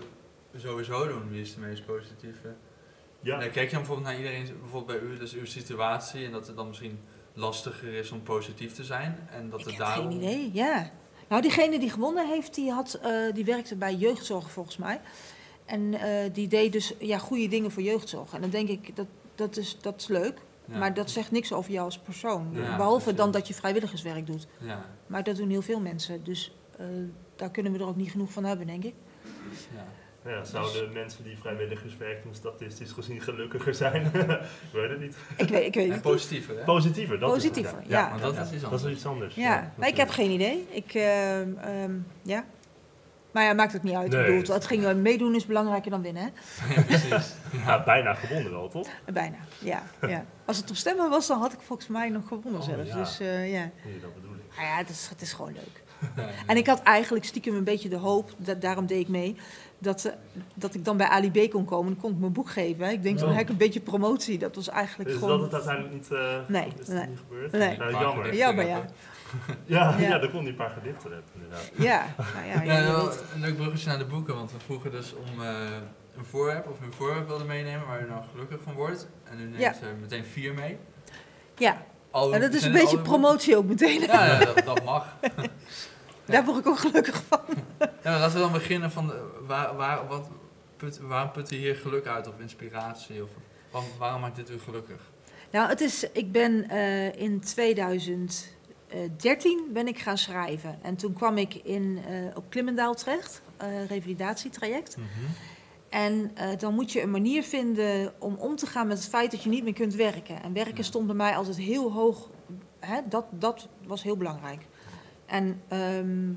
[0.51, 1.29] dat sowieso doen?
[1.29, 2.53] Wie is de meest positieve?
[3.21, 6.31] Ja, Nee, kijk je dan bijvoorbeeld naar iedereen, bijvoorbeeld bij u, dus uw situatie, en
[6.31, 6.99] dat het dan misschien
[7.33, 9.27] lastiger is om positief te zijn?
[9.31, 10.11] En dat Ik het heb daarom...
[10.11, 10.89] geen idee, ja.
[11.27, 15.01] Nou, diegene die gewonnen heeft, die, had, eh, die werkte bij jeugdzorg volgens mij.
[15.65, 18.33] En eh, die deed dus ja, goede dingen voor jeugdzorg.
[18.33, 20.37] En dan denk ik, dat, dat, is, dat is leuk.
[20.65, 20.77] Ja.
[20.77, 22.49] Maar dat zegt niks over jou als persoon.
[22.51, 23.19] Ja, Behalve precies.
[23.19, 24.47] dan dat je vrijwilligerswerk doet.
[24.59, 26.23] Ja, Maar dat doen heel veel mensen.
[26.23, 26.85] Dus eh,
[27.35, 28.93] daar kunnen we er ook niet genoeg van hebben, denk ik.
[29.75, 30.31] Ja.
[30.31, 34.05] ja, zouden mensen die vrijwilligerswerk doen statistisch gezien gelukkiger zijn?
[34.05, 34.11] ik
[34.73, 35.15] weet het niet.
[35.37, 36.01] Ik weet, ik weet het niet.
[36.01, 36.63] positiever, hè?
[36.63, 37.87] Positiever, dat Positiever, is het.
[37.91, 38.09] ja.
[38.09, 38.93] Want dat is iets Dat is anders.
[38.95, 39.35] iets anders.
[39.35, 40.67] Ja, maar ik heb geen idee.
[40.69, 42.45] Ik, ehm, ehm, ja.
[43.31, 44.11] Maar ja, maakt het niet uit.
[44.11, 44.25] Nee.
[44.33, 46.29] Ik bedoel, het ging, meedoen is belangrijker dan winnen, hè?
[46.75, 47.33] Ja, precies.
[47.65, 48.87] Ja, bijna gewonnen wel, toch?
[49.13, 50.25] Bijna, ja, ja.
[50.45, 52.89] Als het op stemmen was, dan had ik volgens mij nog gewonnen Oh, zelfs.
[52.89, 52.95] ja.
[52.95, 53.69] Dus eh, ja.
[53.85, 54.41] Nee, dat bedoel ik.
[54.55, 55.83] Nou ja, het is, het is gewoon leuk.
[56.47, 59.35] En ik had eigenlijk stiekem een beetje de hoop, dat, daarom deed ik mee,
[59.77, 60.13] dat, eh,
[60.53, 61.91] dat ik dan bij Ali B kon komen.
[61.91, 62.85] Dan kon ik mijn boek geven.
[62.85, 62.91] Hè.
[62.91, 63.33] Ik denk, dan Oh.
[63.33, 64.37] heb ik een beetje promotie.
[64.37, 65.29] Dat was eigenlijk Is gewoon...
[65.29, 67.07] dat het uiteindelijk niet, eh, Nee, is nee.
[67.07, 67.51] niet gebeurd?
[67.51, 67.77] Nee.
[67.77, 68.35] Nou, paar jammer.
[68.35, 68.85] Jammer, ja.
[69.65, 70.07] Ja, ja.
[70.07, 70.17] Ja.
[70.17, 71.71] dan kon die een paar gedichten hebben, inderdaad.
[71.75, 72.99] Ja, nou ja, ja, Ja,
[73.33, 75.49] een leuk bruggetje naar de boeken, want we vroegen dus om eh,
[76.17, 79.07] een voorwerp of een voorwerp wilde meenemen waar u nou gelukkig van wordt.
[79.23, 79.71] En u neemt Ja.
[79.71, 80.77] eh, meteen vier mee.
[81.57, 81.81] ja.
[82.11, 84.01] Al, En dat is een beetje promotie ook meteen.
[84.01, 85.15] ja dat, dat mag.
[86.29, 87.39] Daar word ik ook gelukkig van.
[88.03, 90.27] Ja, laten we dan beginnen van de- waar, waar, wat
[90.77, 93.23] put, waarom put u hier geluk uit of inspiratie?
[93.23, 93.29] Of,
[93.71, 95.01] waarom, waarom maakt dit u gelukkig?
[95.51, 100.79] Nou, het is, ik ben eh, in 2013 ben ik gaan schrijven.
[100.81, 104.97] En toen kwam ik in, eh, op Klimmendaal terecht, eh revalidatietraject.
[105.89, 109.31] En eh, dan moet je een manier vinden om om te gaan met het feit
[109.31, 110.43] dat je niet meer kunt werken.
[110.43, 110.83] En werken Ja.
[110.83, 112.29] stond bij mij altijd heel hoog.
[112.79, 114.61] Hè, dat, dat was heel belangrijk.
[115.29, 116.31] En, ehm,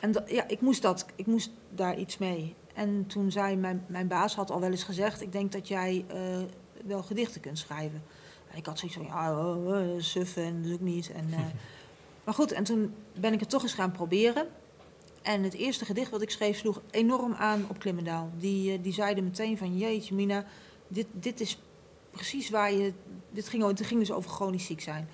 [0.00, 2.54] en dat- ja, ik, moest dat, ik moest daar iets mee.
[2.74, 6.04] En toen zei mijn, mijn baas had al wel eens gezegd: Ik denk dat jij
[6.08, 6.16] eh,
[6.84, 8.02] wel gedichten kunt schrijven.
[8.50, 11.12] En ik had zoiets van: Ja, oh, oh, suffen en dat doe ik niet.
[11.12, 11.38] En, eh,
[12.24, 14.46] maar goed, en toen ben ik het toch eens gaan proberen.
[15.22, 18.30] En het eerste gedicht wat ik schreef sloeg enorm aan op Klimmendaal.
[18.38, 20.44] Die, eh, die zeiden meteen van, jeetje Mina,
[20.88, 21.60] dit, dit is
[22.10, 22.92] precies waar je...
[23.30, 25.08] Dit ging, het ging dus over chronisch ziek zijn.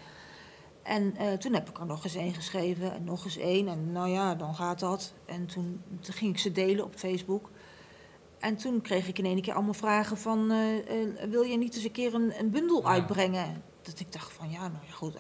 [0.83, 3.69] En eh, toen heb ik er nog eens één geschreven en nog eens één.
[3.69, 5.13] En nou ja, dan gaat dat.
[5.27, 7.51] En toen, toen ging ik ze delen op Facebook.
[8.39, 10.51] En toen kreeg ik in één keer allemaal vragen van...
[10.51, 12.89] eh, eh, wil je niet eens een keer een, een bundel Ja.
[12.89, 13.63] uitbrengen?
[13.83, 15.15] Dat ik dacht van, ja, nou ja, goed,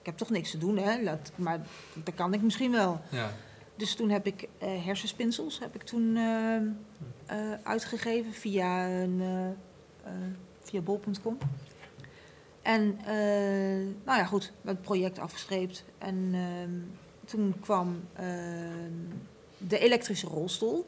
[0.00, 1.02] ik heb toch niks te doen, hè.
[1.02, 3.00] Laat, maar dat kan ik misschien wel.
[3.10, 3.30] Ja.
[3.76, 9.22] Dus toen heb ik hersenspinsels heb ik toen eh, uitgegeven via, een,
[10.60, 11.38] via bol.com.
[12.66, 15.84] En eh, nou ja, goed, het project afgestreept.
[15.98, 16.70] En ehm,
[17.24, 18.92] toen kwam ehm,
[19.58, 20.86] de elektrische rolstoel.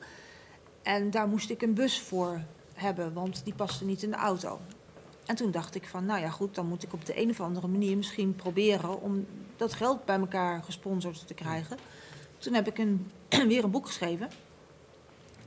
[0.83, 2.41] En daar moest ik een bus voor
[2.75, 4.61] hebben, want die paste niet in de auto.
[5.27, 7.41] En toen dacht ik van, nou ja goed, dan moet ik op de een of
[7.41, 11.79] andere manier misschien proberen om dat geld bij elkaar gesponsord te krijgen.
[12.39, 13.11] Toen heb ik een,
[13.49, 14.29] weer een boek geschreven.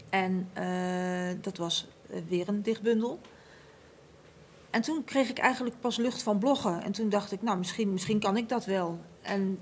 [0.10, 3.20] En eh, dat was eh, weer een dichtbundel.
[4.72, 6.84] En toen kreeg ik eigenlijk pas lucht van bloggen.
[6.84, 9.00] En toen dacht ik, nou, misschien, misschien kan ik dat wel.
[9.22, 9.60] En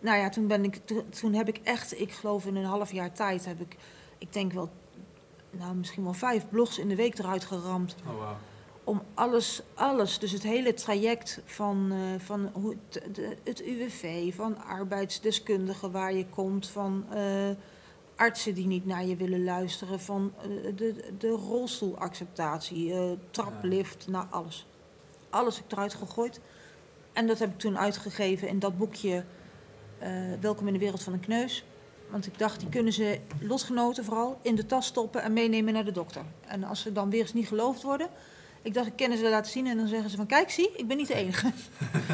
[0.00, 2.92] nou ja, toen, ben ik, to- toen heb ik echt, ik geloof in een half
[2.92, 3.76] jaar tijd, heb ik,
[4.18, 4.70] ik denk wel,
[5.50, 8.36] nou, misschien wel vijf blogs in de week eruit geramd Oh, wauw.
[8.84, 14.34] om alles, alles, dus het hele traject van, eh, van hoe het, de, het UWV,
[14.34, 17.50] van arbeidsdeskundigen waar je komt, van eh,
[18.16, 24.26] artsen die niet naar je willen luisteren, van eh, de, de rolstoelacceptatie, eh, traplift, nou
[24.30, 24.66] alles.
[25.30, 26.40] Alles heb ik eruit gegooid.
[27.12, 29.24] En dat heb ik toen uitgegeven in dat boekje
[29.98, 31.64] eh, Welkom in de wereld van een kneus.
[32.10, 35.84] Want ik dacht, die kunnen ze, lotgenoten vooral, in de tas stoppen en meenemen naar
[35.84, 36.22] de dokter.
[36.46, 38.08] En als ze dan weer eens niet geloofd worden,
[38.62, 40.88] ik dacht, ik kan ze laten zien en dan zeggen ze van, kijk, zie, ik
[40.88, 41.52] ben niet de enige.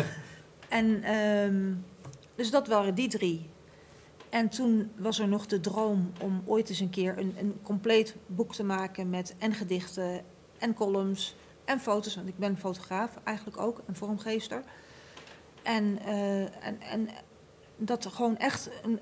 [0.69, 1.75] en ehm,
[2.35, 3.49] dus dat waren die drie.
[4.31, 8.17] En toen was er nog de droom om ooit eens een keer een, een compleet
[8.27, 10.21] boek te maken met en gedichten
[10.59, 12.15] en columns en foto's.
[12.15, 14.63] Want ik ben fotograaf eigenlijk ook, en vormgeester.
[15.63, 17.09] En, eh, en, en
[17.77, 19.01] dat gewoon echt een,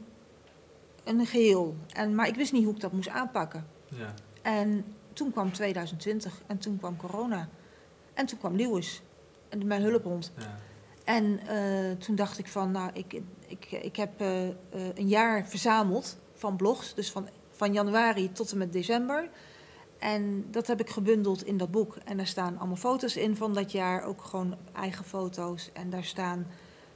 [1.05, 1.77] een geheel.
[1.93, 3.67] En, maar ik wist niet hoe ik dat moest aanpakken.
[3.89, 4.15] Ja.
[4.43, 7.49] En toen kwam 2020 en toen kwam corona.
[8.15, 9.03] En toen kwam Lewis,
[9.49, 10.33] en mijn hulphond.
[10.39, 10.59] Ja.
[11.07, 14.55] En eh, toen dacht ik van, nou, ik, ik, ik heb eh, eh,
[14.95, 16.95] een jaar verzameld van blogs.
[16.95, 19.29] Dus van, van januari tot en met december.
[19.99, 21.97] En dat heb ik gebundeld in dat boek.
[22.05, 25.71] En daar staan allemaal foto's in van dat jaar, ook gewoon eigen foto's.
[25.73, 26.47] En daar staan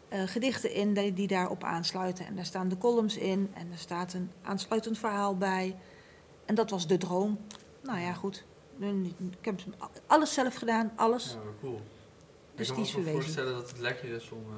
[0.09, 2.27] gedichten in die, die daarop aansluiten.
[2.27, 3.51] En daar staan de columns in.
[3.55, 5.77] En er staat een aansluitend verhaal bij.
[6.45, 7.39] En dat was de droom.
[7.83, 8.45] Nou ja, goed.
[9.39, 9.61] Ik heb
[10.07, 11.33] alles zelf gedaan, alles.
[11.33, 11.81] Ja, cool.
[12.61, 14.57] Dus ik die kan is me voorstellen dat het lekker is om eh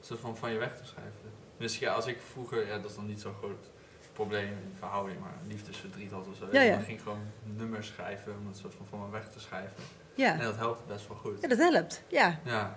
[0.00, 1.32] soort van van je weg te schrijven.
[1.56, 3.70] Dus ja, als ik vroeger, ja, dat is dan niet zo'n groot
[4.12, 6.46] probleem in verhouding, maar liefdesverdriet had of zo.
[6.52, 6.74] Ja, ja.
[6.74, 9.82] Dan ging ik gewoon nummers schrijven om het soort van van me weg te schrijven.
[10.14, 10.32] Ja.
[10.32, 11.40] En dat helpt best wel goed.
[11.40, 12.02] ja, dat helpt.
[12.08, 12.40] Ja.
[12.44, 12.76] Ja.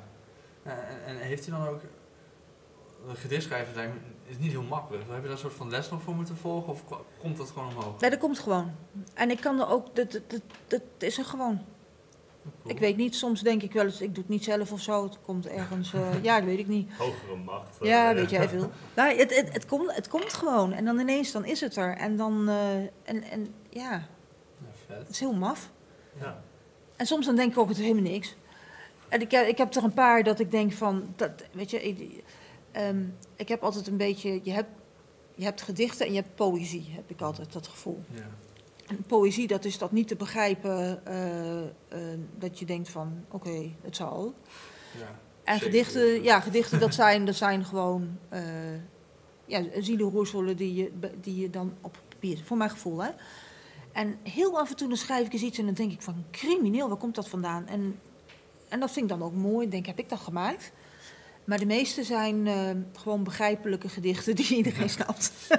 [0.64, 1.82] En, en heeft hij dan ook...
[3.08, 5.04] Een gedicht schrijven is niet heel makkelijk.
[5.08, 7.50] Heb je daar een soort van les nog voor moeten volgen of ko- komt dat
[7.52, 8.00] gewoon omhoog?
[8.00, 8.76] Nee, dat komt gewoon.
[9.14, 11.66] En ik kan er ook, dat, dat, dat, dat is er gewoon.
[12.66, 15.04] Ik weet niet, soms denk ik wel eens, ik doe het niet zelf of zo.
[15.04, 16.94] Het komt ergens, eh, ja, dat weet ik niet.
[16.98, 17.82] Hogere macht.
[17.82, 18.70] eh, Ja, weet jij veel.
[18.96, 20.72] Nou, het, het, het, komt, het komt gewoon.
[20.74, 21.96] En dan ineens, dan is het er.
[21.98, 24.08] En dan, eh, en, en ja, Ja,
[24.88, 24.98] vet.
[24.98, 25.72] het is heel maf.
[26.20, 26.44] Ja.
[26.96, 28.36] En soms dan denk ik ook, het is helemaal niks.
[29.10, 31.82] En ik, heb- ik heb er een paar dat ik denk van, dat, weet je,
[31.84, 32.24] ik,
[32.72, 33.04] ehm,
[33.36, 34.70] ik heb altijd een beetje, je hebt,
[35.36, 38.04] je hebt gedichten en je hebt poëzie, heb ik altijd dat gevoel.
[38.14, 38.22] Ja.
[38.88, 41.70] En poëzie, dat is dat niet te begrijpen, eh, eh,
[42.38, 44.34] dat je denkt van, oké, het zal.
[45.00, 45.20] Ja.
[45.44, 45.72] En Zeker.
[45.72, 48.42] gedichten, ja, gedichten dat zijn, dat zijn gewoon eh
[49.46, 50.92] ja, zielenroerselen die je,
[51.22, 53.10] die je dan op papier, voor mijn gevoel, hè.
[53.92, 56.26] En heel af en toe dan schrijf ik eens iets en dan denk ik van,
[56.32, 57.68] crimineel, waar komt dat vandaan?
[57.68, 58.00] En,
[58.70, 60.72] en dat vind ik dan ook mooi, ik denk, heb ik dat gemaakt?
[61.46, 65.34] Maar de meeste zijn eh, gewoon begrijpelijke gedichten die iedereen snapt.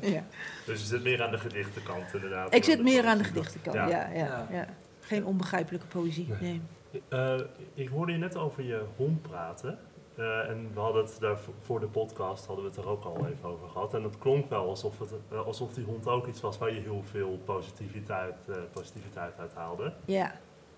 [0.00, 0.24] ja.
[0.66, 2.54] Dus je zit meer aan de gedichtenkant inderdaad.
[2.54, 4.10] Ik zit meer aan de gedichtenkant, Ja.
[4.14, 4.46] ja.
[4.50, 4.66] Ja,
[5.00, 6.60] Geen onbegrijpelijke poëzie, nee.
[7.08, 7.40] Eh,
[7.74, 9.78] ik hoorde je net over je hond praten.
[10.14, 13.16] Eh, en we hadden het daar voor de podcast hadden we het er ook al
[13.26, 13.94] even over gehad.
[13.94, 15.12] En het klonk wel alsof, het,
[15.46, 19.92] alsof die hond ook iets was waar je heel veel positiviteit, eh, positiviteit uit haalde.
[20.04, 20.32] Ja.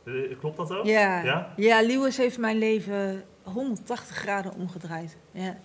[0.05, 0.85] Eh, klopt dat ook?
[0.87, 1.23] Ja.
[1.23, 1.53] Ja?
[1.57, 5.17] ja, Lewis heeft mijn leven 180 graden omgedraaid.
[5.31, 5.59] Ja.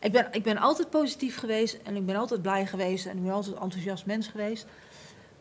[0.00, 3.22] Ik, ben, ik ben altijd positief geweest en ik ben altijd blij geweest en ik
[3.22, 4.66] ben altijd een enthousiast mens geweest.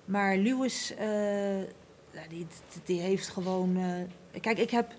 [0.05, 1.61] Maar Lewis, eh,
[2.11, 2.47] ja, die,
[2.83, 3.77] die heeft gewoon.
[3.77, 4.91] eh, kijk, ik heb,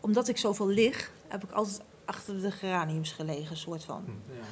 [0.00, 4.04] omdat ik zoveel lig, heb ik altijd achter de geraniums gelegen, soort van.
[4.04, 4.32] Hm.
[4.34, 4.44] Ja.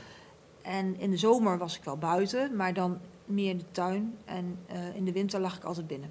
[0.62, 4.16] En in de zomer was ik wel buiten, maar dan meer in de tuin.
[4.24, 6.10] En eh, in de winter lag ik altijd binnen.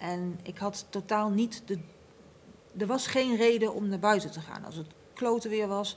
[0.00, 1.78] En ik had totaal niet de.
[2.78, 4.64] Er was geen reden om naar buiten te gaan.
[4.64, 5.96] Als het klote weer was,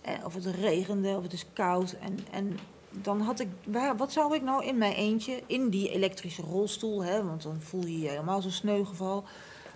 [0.00, 1.92] eh, of het regende, of het is koud.
[2.00, 2.58] En, en
[2.90, 3.48] dan had ik.
[3.66, 7.60] waar- Wat zou ik nou in mijn eentje, in die elektrische rolstoel, hè, want dan
[7.60, 9.24] voel je je helemaal zo'n sneugeval,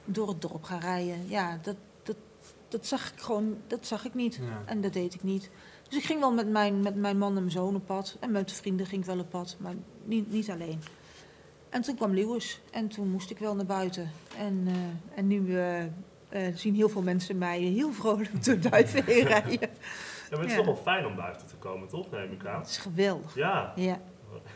[0.04, 1.28] door het dorp gaan rijden.
[1.28, 2.16] Ja, dat, dat,
[2.68, 3.56] dat zag ik gewoon.
[3.66, 4.34] Dat zag ik niet.
[4.34, 4.62] Ja.
[4.64, 5.50] En dat deed ik niet.
[5.88, 8.16] Dus ik ging wel met mijn, met mijn man en mijn zoon op pad.
[8.20, 10.80] En met vrienden ging ik wel op pad, maar niet, niet alleen.
[11.70, 14.10] En toen kwam Lewis en toen moest ik wel naar buiten.
[14.38, 15.82] En, eh, en nu eh,
[16.28, 19.50] eh, zien heel veel mensen mij heel vrolijk door Duiven heen rijden.
[19.60, 19.68] Ja,
[20.30, 20.56] maar het is Ja.
[20.56, 22.10] toch wel fijn om buiten te komen, toch?
[22.10, 22.60] Neem ik aan.
[22.60, 23.34] Het is geweldig.
[23.34, 23.72] Ja.
[23.76, 24.00] Ja.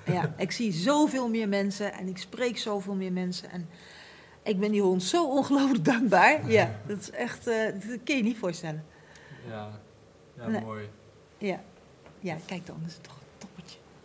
[0.07, 3.51] ja, ik zie zoveel meer mensen en ik spreek zoveel meer mensen.
[3.51, 3.69] En
[4.43, 6.41] ik ben die hond zo ongelooflijk dankbaar.
[6.51, 8.85] Ja, dat is echt, eh, dat kun je niet voorstellen.
[9.49, 9.69] Ja,
[10.37, 10.61] ja Nee.
[10.61, 10.89] mooi.
[11.39, 11.61] Ja.
[12.21, 13.19] ja, kijk dan, dat is toch.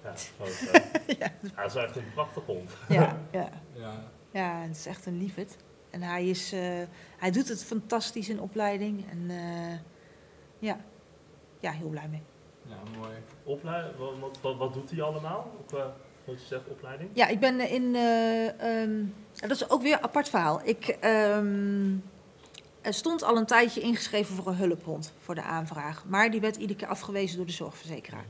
[0.05, 0.79] Ja, groot, hè?
[1.53, 1.63] ja.
[1.65, 2.69] Is echt een prachtig hond.
[2.89, 3.49] Ja, ja.
[3.73, 3.93] Ja.
[4.31, 5.57] ja, het is echt een liefhet.
[5.89, 6.61] En hij, is, eh,
[7.17, 9.05] hij doet het fantastisch in opleiding.
[9.11, 9.77] En eh,
[10.59, 10.77] ja.
[11.59, 12.21] ja, heel blij mee.
[12.67, 13.11] ja, mooi.
[13.43, 15.51] Oplei- wat, wat, wat, wat doet hij allemaal?
[15.59, 15.85] Op, eh,
[16.25, 17.09] wat je zegt, opleiding?
[17.13, 17.95] Ja, ik ben in.
[17.95, 20.61] eh, ehm, dat is ook weer een apart verhaal.
[20.63, 21.93] Ik ehm,
[22.81, 26.05] er stond al een tijdje ingeschreven voor een hulphond voor de aanvraag.
[26.07, 28.25] Maar die werd iedere keer afgewezen door de zorgverzekeraar.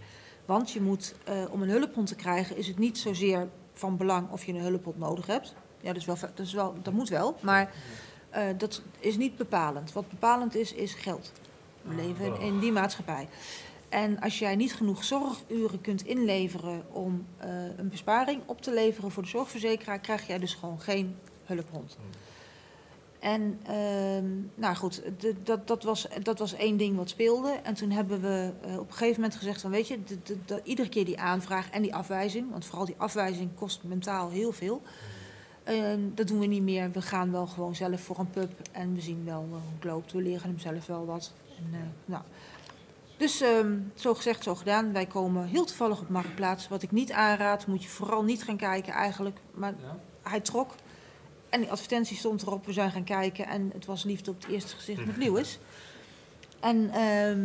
[0.45, 4.29] Want je moet, eh, om een hulphond te krijgen, is het niet zozeer van belang
[4.31, 5.53] of je een hulphond nodig hebt.
[5.81, 7.36] Ja, dat, is wel, dat, is wel, dat moet wel.
[7.41, 7.73] Maar
[8.29, 9.93] eh, dat is niet bepalend.
[9.93, 11.31] Wat bepalend is, is geld.
[11.81, 13.27] We leven in, in die maatschappij.
[13.89, 19.12] En als jij niet genoeg zorguren kunt inleveren om eh, een besparing op te leveren
[19.12, 21.97] voor de zorgverzekeraar, krijg jij dus gewoon geen hulphond.
[23.25, 25.01] En ehm, nou goed,
[25.43, 27.49] dat, dat, was, dat was één ding wat speelde.
[27.63, 30.38] En toen hebben we eh, op een gegeven moment gezegd van weet je, de- de-
[30.45, 34.51] de- iedere keer die aanvraag en die afwijzing, want vooral die afwijzing kost mentaal heel
[34.51, 34.81] veel.
[35.63, 36.91] Ehm, dat doen we niet meer.
[36.91, 40.11] We gaan wel gewoon zelf voor een pub en we zien wel hoe het loopt.
[40.11, 41.33] We leren hem zelf wel wat.
[41.57, 42.23] En, eh, nou.
[43.17, 44.91] Dus ehm, zo gezegd, zo gedaan.
[44.93, 46.67] Wij komen heel toevallig op Marktplaats.
[46.67, 49.38] Wat ik niet aanraad, moet je vooral niet gaan kijken eigenlijk.
[49.53, 49.97] Maar Ja?
[50.29, 50.75] hij trok.
[51.56, 52.65] En die advertentie stond erop.
[52.65, 53.48] We zijn gaan kijken.
[53.48, 55.60] En het was liefde op het eerste gezicht met Lewis.
[56.60, 57.39] En ehm,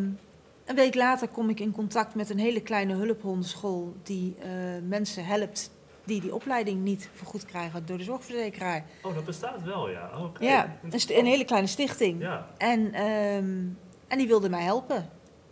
[0.64, 3.94] een week later kom ik in contact met een hele kleine hulphondenschool.
[4.02, 4.50] Die eh,
[4.88, 5.70] mensen helpt
[6.04, 8.84] die die opleiding niet vergoed krijgen door de zorgverzekeraar.
[9.02, 10.10] Oh, dat bestaat wel, ja.
[10.16, 10.40] Oh.
[10.40, 12.20] Ja, een, een hele kleine stichting.
[12.20, 13.64] Ja, En, ehm,
[14.08, 15.10] en die wilde mij helpen.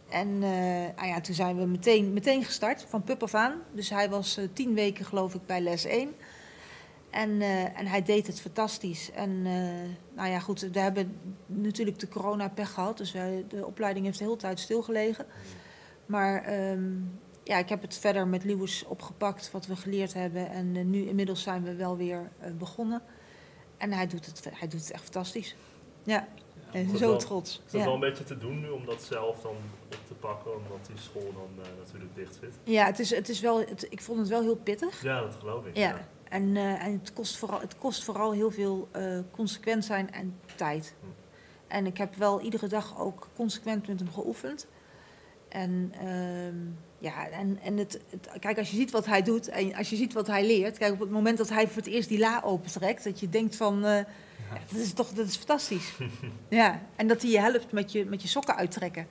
[0.08, 3.62] En eh, ah ja, toen zijn we meteen, meteen gestart, van pup af aan.
[3.72, 6.14] Dus hij was eh, tien weken geloof ik bij les 1.
[7.10, 9.10] En, eh, en hij deed het fantastisch.
[9.12, 12.96] En eh, nou ja, goed, we hebben natuurlijk de corona-pech gehad.
[12.98, 15.26] Dus wij, de opleiding heeft de hele tijd stilgelegen.
[16.06, 16.90] Maar ehm,
[17.44, 20.50] ja, ik heb het verder met Lewis opgepakt, wat we geleerd hebben.
[20.50, 23.02] En eh, nu inmiddels zijn we wel weer begonnen.
[23.76, 25.56] En hij doet, het, hij doet het echt fantastisch.
[26.04, 26.28] Ja,
[26.72, 27.50] en zo wel- trots.
[27.66, 27.86] Is dat Ja.
[27.86, 30.96] wel een beetje te doen nu om dat zelf dan op te pakken, omdat die
[30.98, 32.54] school dan natuurlijk dicht zit?
[32.64, 35.02] Ja, het is, het is wel, het, ik vond het wel heel pittig.
[35.02, 35.76] Ja, dat geloof ik.
[35.76, 36.08] Ja.
[36.28, 40.40] En, eh, en het, kost vooral, het kost vooral heel veel eh, consequent zijn en
[40.56, 40.94] tijd.
[41.00, 41.06] Hm.
[41.66, 44.66] En ik heb wel iedere dag ook consequent met hem geoefend.
[45.48, 46.56] En ehm,
[46.98, 49.96] ja, en, en het, het- kijk, als je ziet wat hij doet en als je
[49.96, 50.78] ziet wat hij leert.
[50.78, 53.56] Kijk, op het moment dat hij voor het eerst die la opentrekt, dat je denkt
[53.56, 53.96] van, eh,
[54.50, 55.92] ja, dat is toch dat is fantastisch.
[56.48, 59.06] ja, en dat hij je helpt met je, met je sokken uittrekken.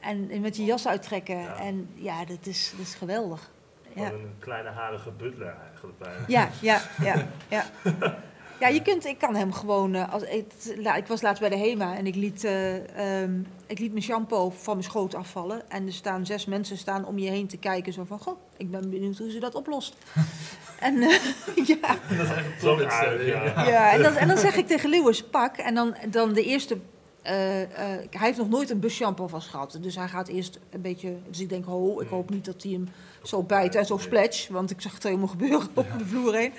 [0.00, 1.38] En, en met je jas uittrekken.
[1.38, 1.56] Ja.
[1.58, 3.52] En ja, dat is, dat is geweldig.
[3.94, 4.12] Ja.
[4.12, 6.24] Een kleine harige butler eigenlijk bijna.
[6.26, 7.64] Ja, ja, ja, ja.
[8.60, 9.94] Ja, je kunt, ik kan hem gewoon.
[9.94, 10.44] eh, als, ik,
[10.76, 14.04] la- ik was laatst bij de HEMA en ik liet, eh, ehm, ik liet mijn
[14.04, 15.70] shampoo van mijn schoot afvallen.
[15.70, 17.92] En er staan zes mensen staan om je heen te kijken.
[17.92, 19.96] Zo van: Goh, ik ben benieuwd hoe ze dat oplost.
[20.80, 21.08] en, eh,
[21.66, 23.34] ja, Dat is echt een Zo topinstelling.
[23.34, 23.68] aardig, ja.
[23.68, 25.56] ja, en, dan, en dan zeg ik tegen Lewis: pak.
[25.56, 26.78] En dan, dan de eerste.
[27.24, 27.68] Eh, eh,
[28.10, 29.78] hij heeft nog nooit een bus shampoo vast gehad.
[29.80, 31.16] Dus hij gaat eerst een beetje.
[31.28, 32.88] Dus ik denk: ho, ik hoop niet dat hij hem
[33.22, 34.48] zo bijt en zo splash.
[34.48, 36.52] Want ik zag het helemaal gebeuren over de vloer heen.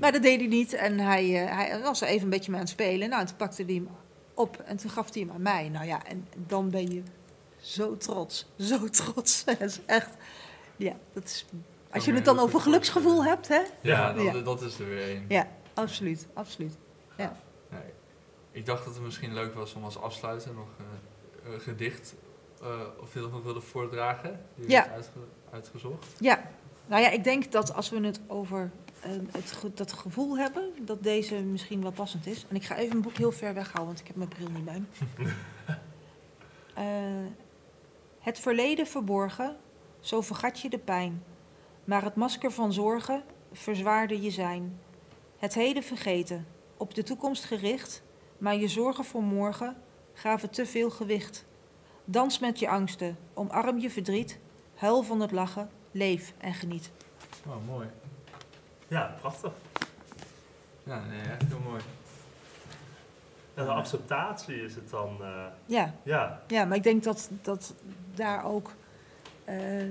[0.00, 0.72] Maar dat deed hij niet.
[0.72, 3.08] En hij, eh, hij was er even een beetje mee aan het spelen.
[3.08, 3.88] Nou, en toen pakte hij hem
[4.34, 5.68] op en toen gaf hij hem aan mij.
[5.68, 7.02] Nou ja, en dan ben je
[7.60, 8.46] zo trots.
[8.58, 9.44] Zo trots.
[9.58, 10.10] Dat is echt...
[10.76, 11.44] Ja, dat is...
[11.90, 13.60] Als je het dan over geluksgevoel hebt, hè?
[13.80, 14.32] Ja, dat, Ja.
[14.32, 15.24] dat is er weer één.
[15.28, 16.26] Ja, absoluut.
[16.34, 16.76] Absoluut.
[17.16, 17.28] Nee.
[18.52, 22.14] Ik dacht dat het misschien leuk was om als afsluiter nog eh, een gedicht
[22.62, 24.40] eh, of dat nog wilde voordragen.
[24.54, 24.88] Die Ja.
[24.90, 25.10] uitge-
[25.50, 26.06] uitgezocht.
[26.18, 26.50] Ja,
[26.86, 31.02] nou ja, ik denk dat als we het over eh, het, dat gevoel hebben, dat
[31.02, 32.46] deze misschien wel passend is.
[32.48, 34.64] En ik ga even mijn boek heel ver weghouden, want ik heb mijn bril niet
[34.64, 34.82] bij
[35.16, 35.32] me.
[36.74, 36.84] Eh,
[38.18, 39.56] het verleden verborgen,
[40.00, 41.24] zo vergat je de pijn.
[41.84, 44.80] Maar het masker van zorgen verzwaarde je zijn.
[45.38, 48.02] Het heden vergeten, op de toekomst gericht,
[48.42, 49.76] maar je zorgen voor morgen
[50.12, 51.44] gaven te veel gewicht.
[52.04, 54.38] Dans met je angsten, omarm je verdriet,
[54.74, 56.90] huil van het lachen, leef en geniet.
[57.46, 57.88] Oh, mooi.
[58.88, 59.52] Ja, prachtig.
[60.82, 61.82] Ja, nee, echt heel mooi.
[63.54, 67.74] En de acceptatie is het dan, eh, Ja, ja, ja maar ik denk dat, dat
[68.14, 68.70] daar ook,
[69.44, 69.86] eh,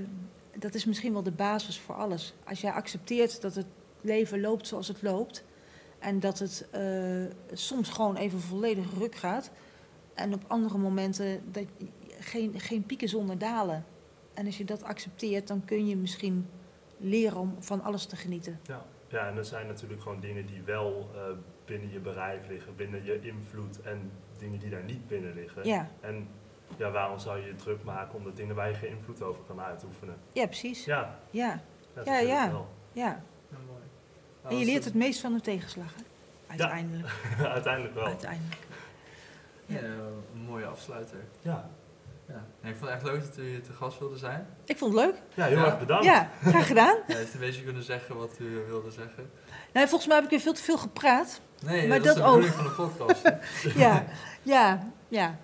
[0.56, 2.34] dat is misschien wel de basis voor alles.
[2.48, 3.68] Als jij accepteert dat het
[4.02, 5.44] leven loopt zoals het loopt
[6.02, 6.82] en dat het eh,
[7.54, 9.52] soms gewoon even volledig ruk gaat
[10.14, 11.66] en op andere momenten dat
[12.20, 13.86] geen, geen pieken zonder dalen.
[14.34, 16.50] En als je dat accepteert, dan kun je misschien
[16.98, 18.60] leren om van alles te genieten.
[18.68, 18.86] ja.
[19.08, 21.22] Ja, en er zijn natuurlijk gewoon dingen die wel eh,
[21.66, 25.68] binnen je bereik liggen, binnen je invloed en dingen die daar niet binnen liggen.
[25.68, 26.28] Ja, En
[26.78, 29.44] ja, waarom zou je je druk maken om de dingen waar je geen invloed over
[29.44, 30.16] kan uitoefenen?
[30.34, 30.86] Ja, precies.
[30.86, 31.62] Ja, Ja,
[32.06, 32.52] Ja, ja.
[32.52, 32.68] wel.
[32.94, 33.24] ja.
[34.44, 34.50] Ja.
[34.50, 35.94] En je leert het meest van de tegenslag.
[35.96, 36.02] hè?
[36.48, 37.10] Uiteindelijk.
[37.54, 38.06] Uiteindelijk wel.
[38.06, 38.58] Uiteindelijk.
[39.66, 41.18] Ja, een mooie afsluiter.
[41.42, 41.70] Ja.
[42.28, 42.46] Ja.
[42.62, 44.48] Nee, ik vond het echt leuk dat u hier te gast wilde zijn.
[44.66, 45.16] Ik vond het leuk.
[45.34, 45.66] ja, heel Ja.
[45.66, 46.06] erg bedankt.
[46.06, 46.98] Ja, graag gedaan.
[47.08, 49.32] Hij heeft een beetje kunnen zeggen wat u wilde zeggen.
[49.74, 51.42] Nou, volgens mij heb ik weer veel te veel gepraat.
[51.66, 52.36] Nee, Maar dat, is de ook.
[52.42, 53.22] bedoeling van de podcast.
[53.84, 54.06] Ja,
[54.42, 55.38] ja, ja.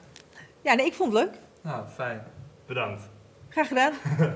[0.62, 1.34] Ja, nee, ik vond het leuk.
[1.62, 2.24] nou, fijn.
[2.66, 3.02] Bedankt.
[3.50, 3.94] Graag gedaan.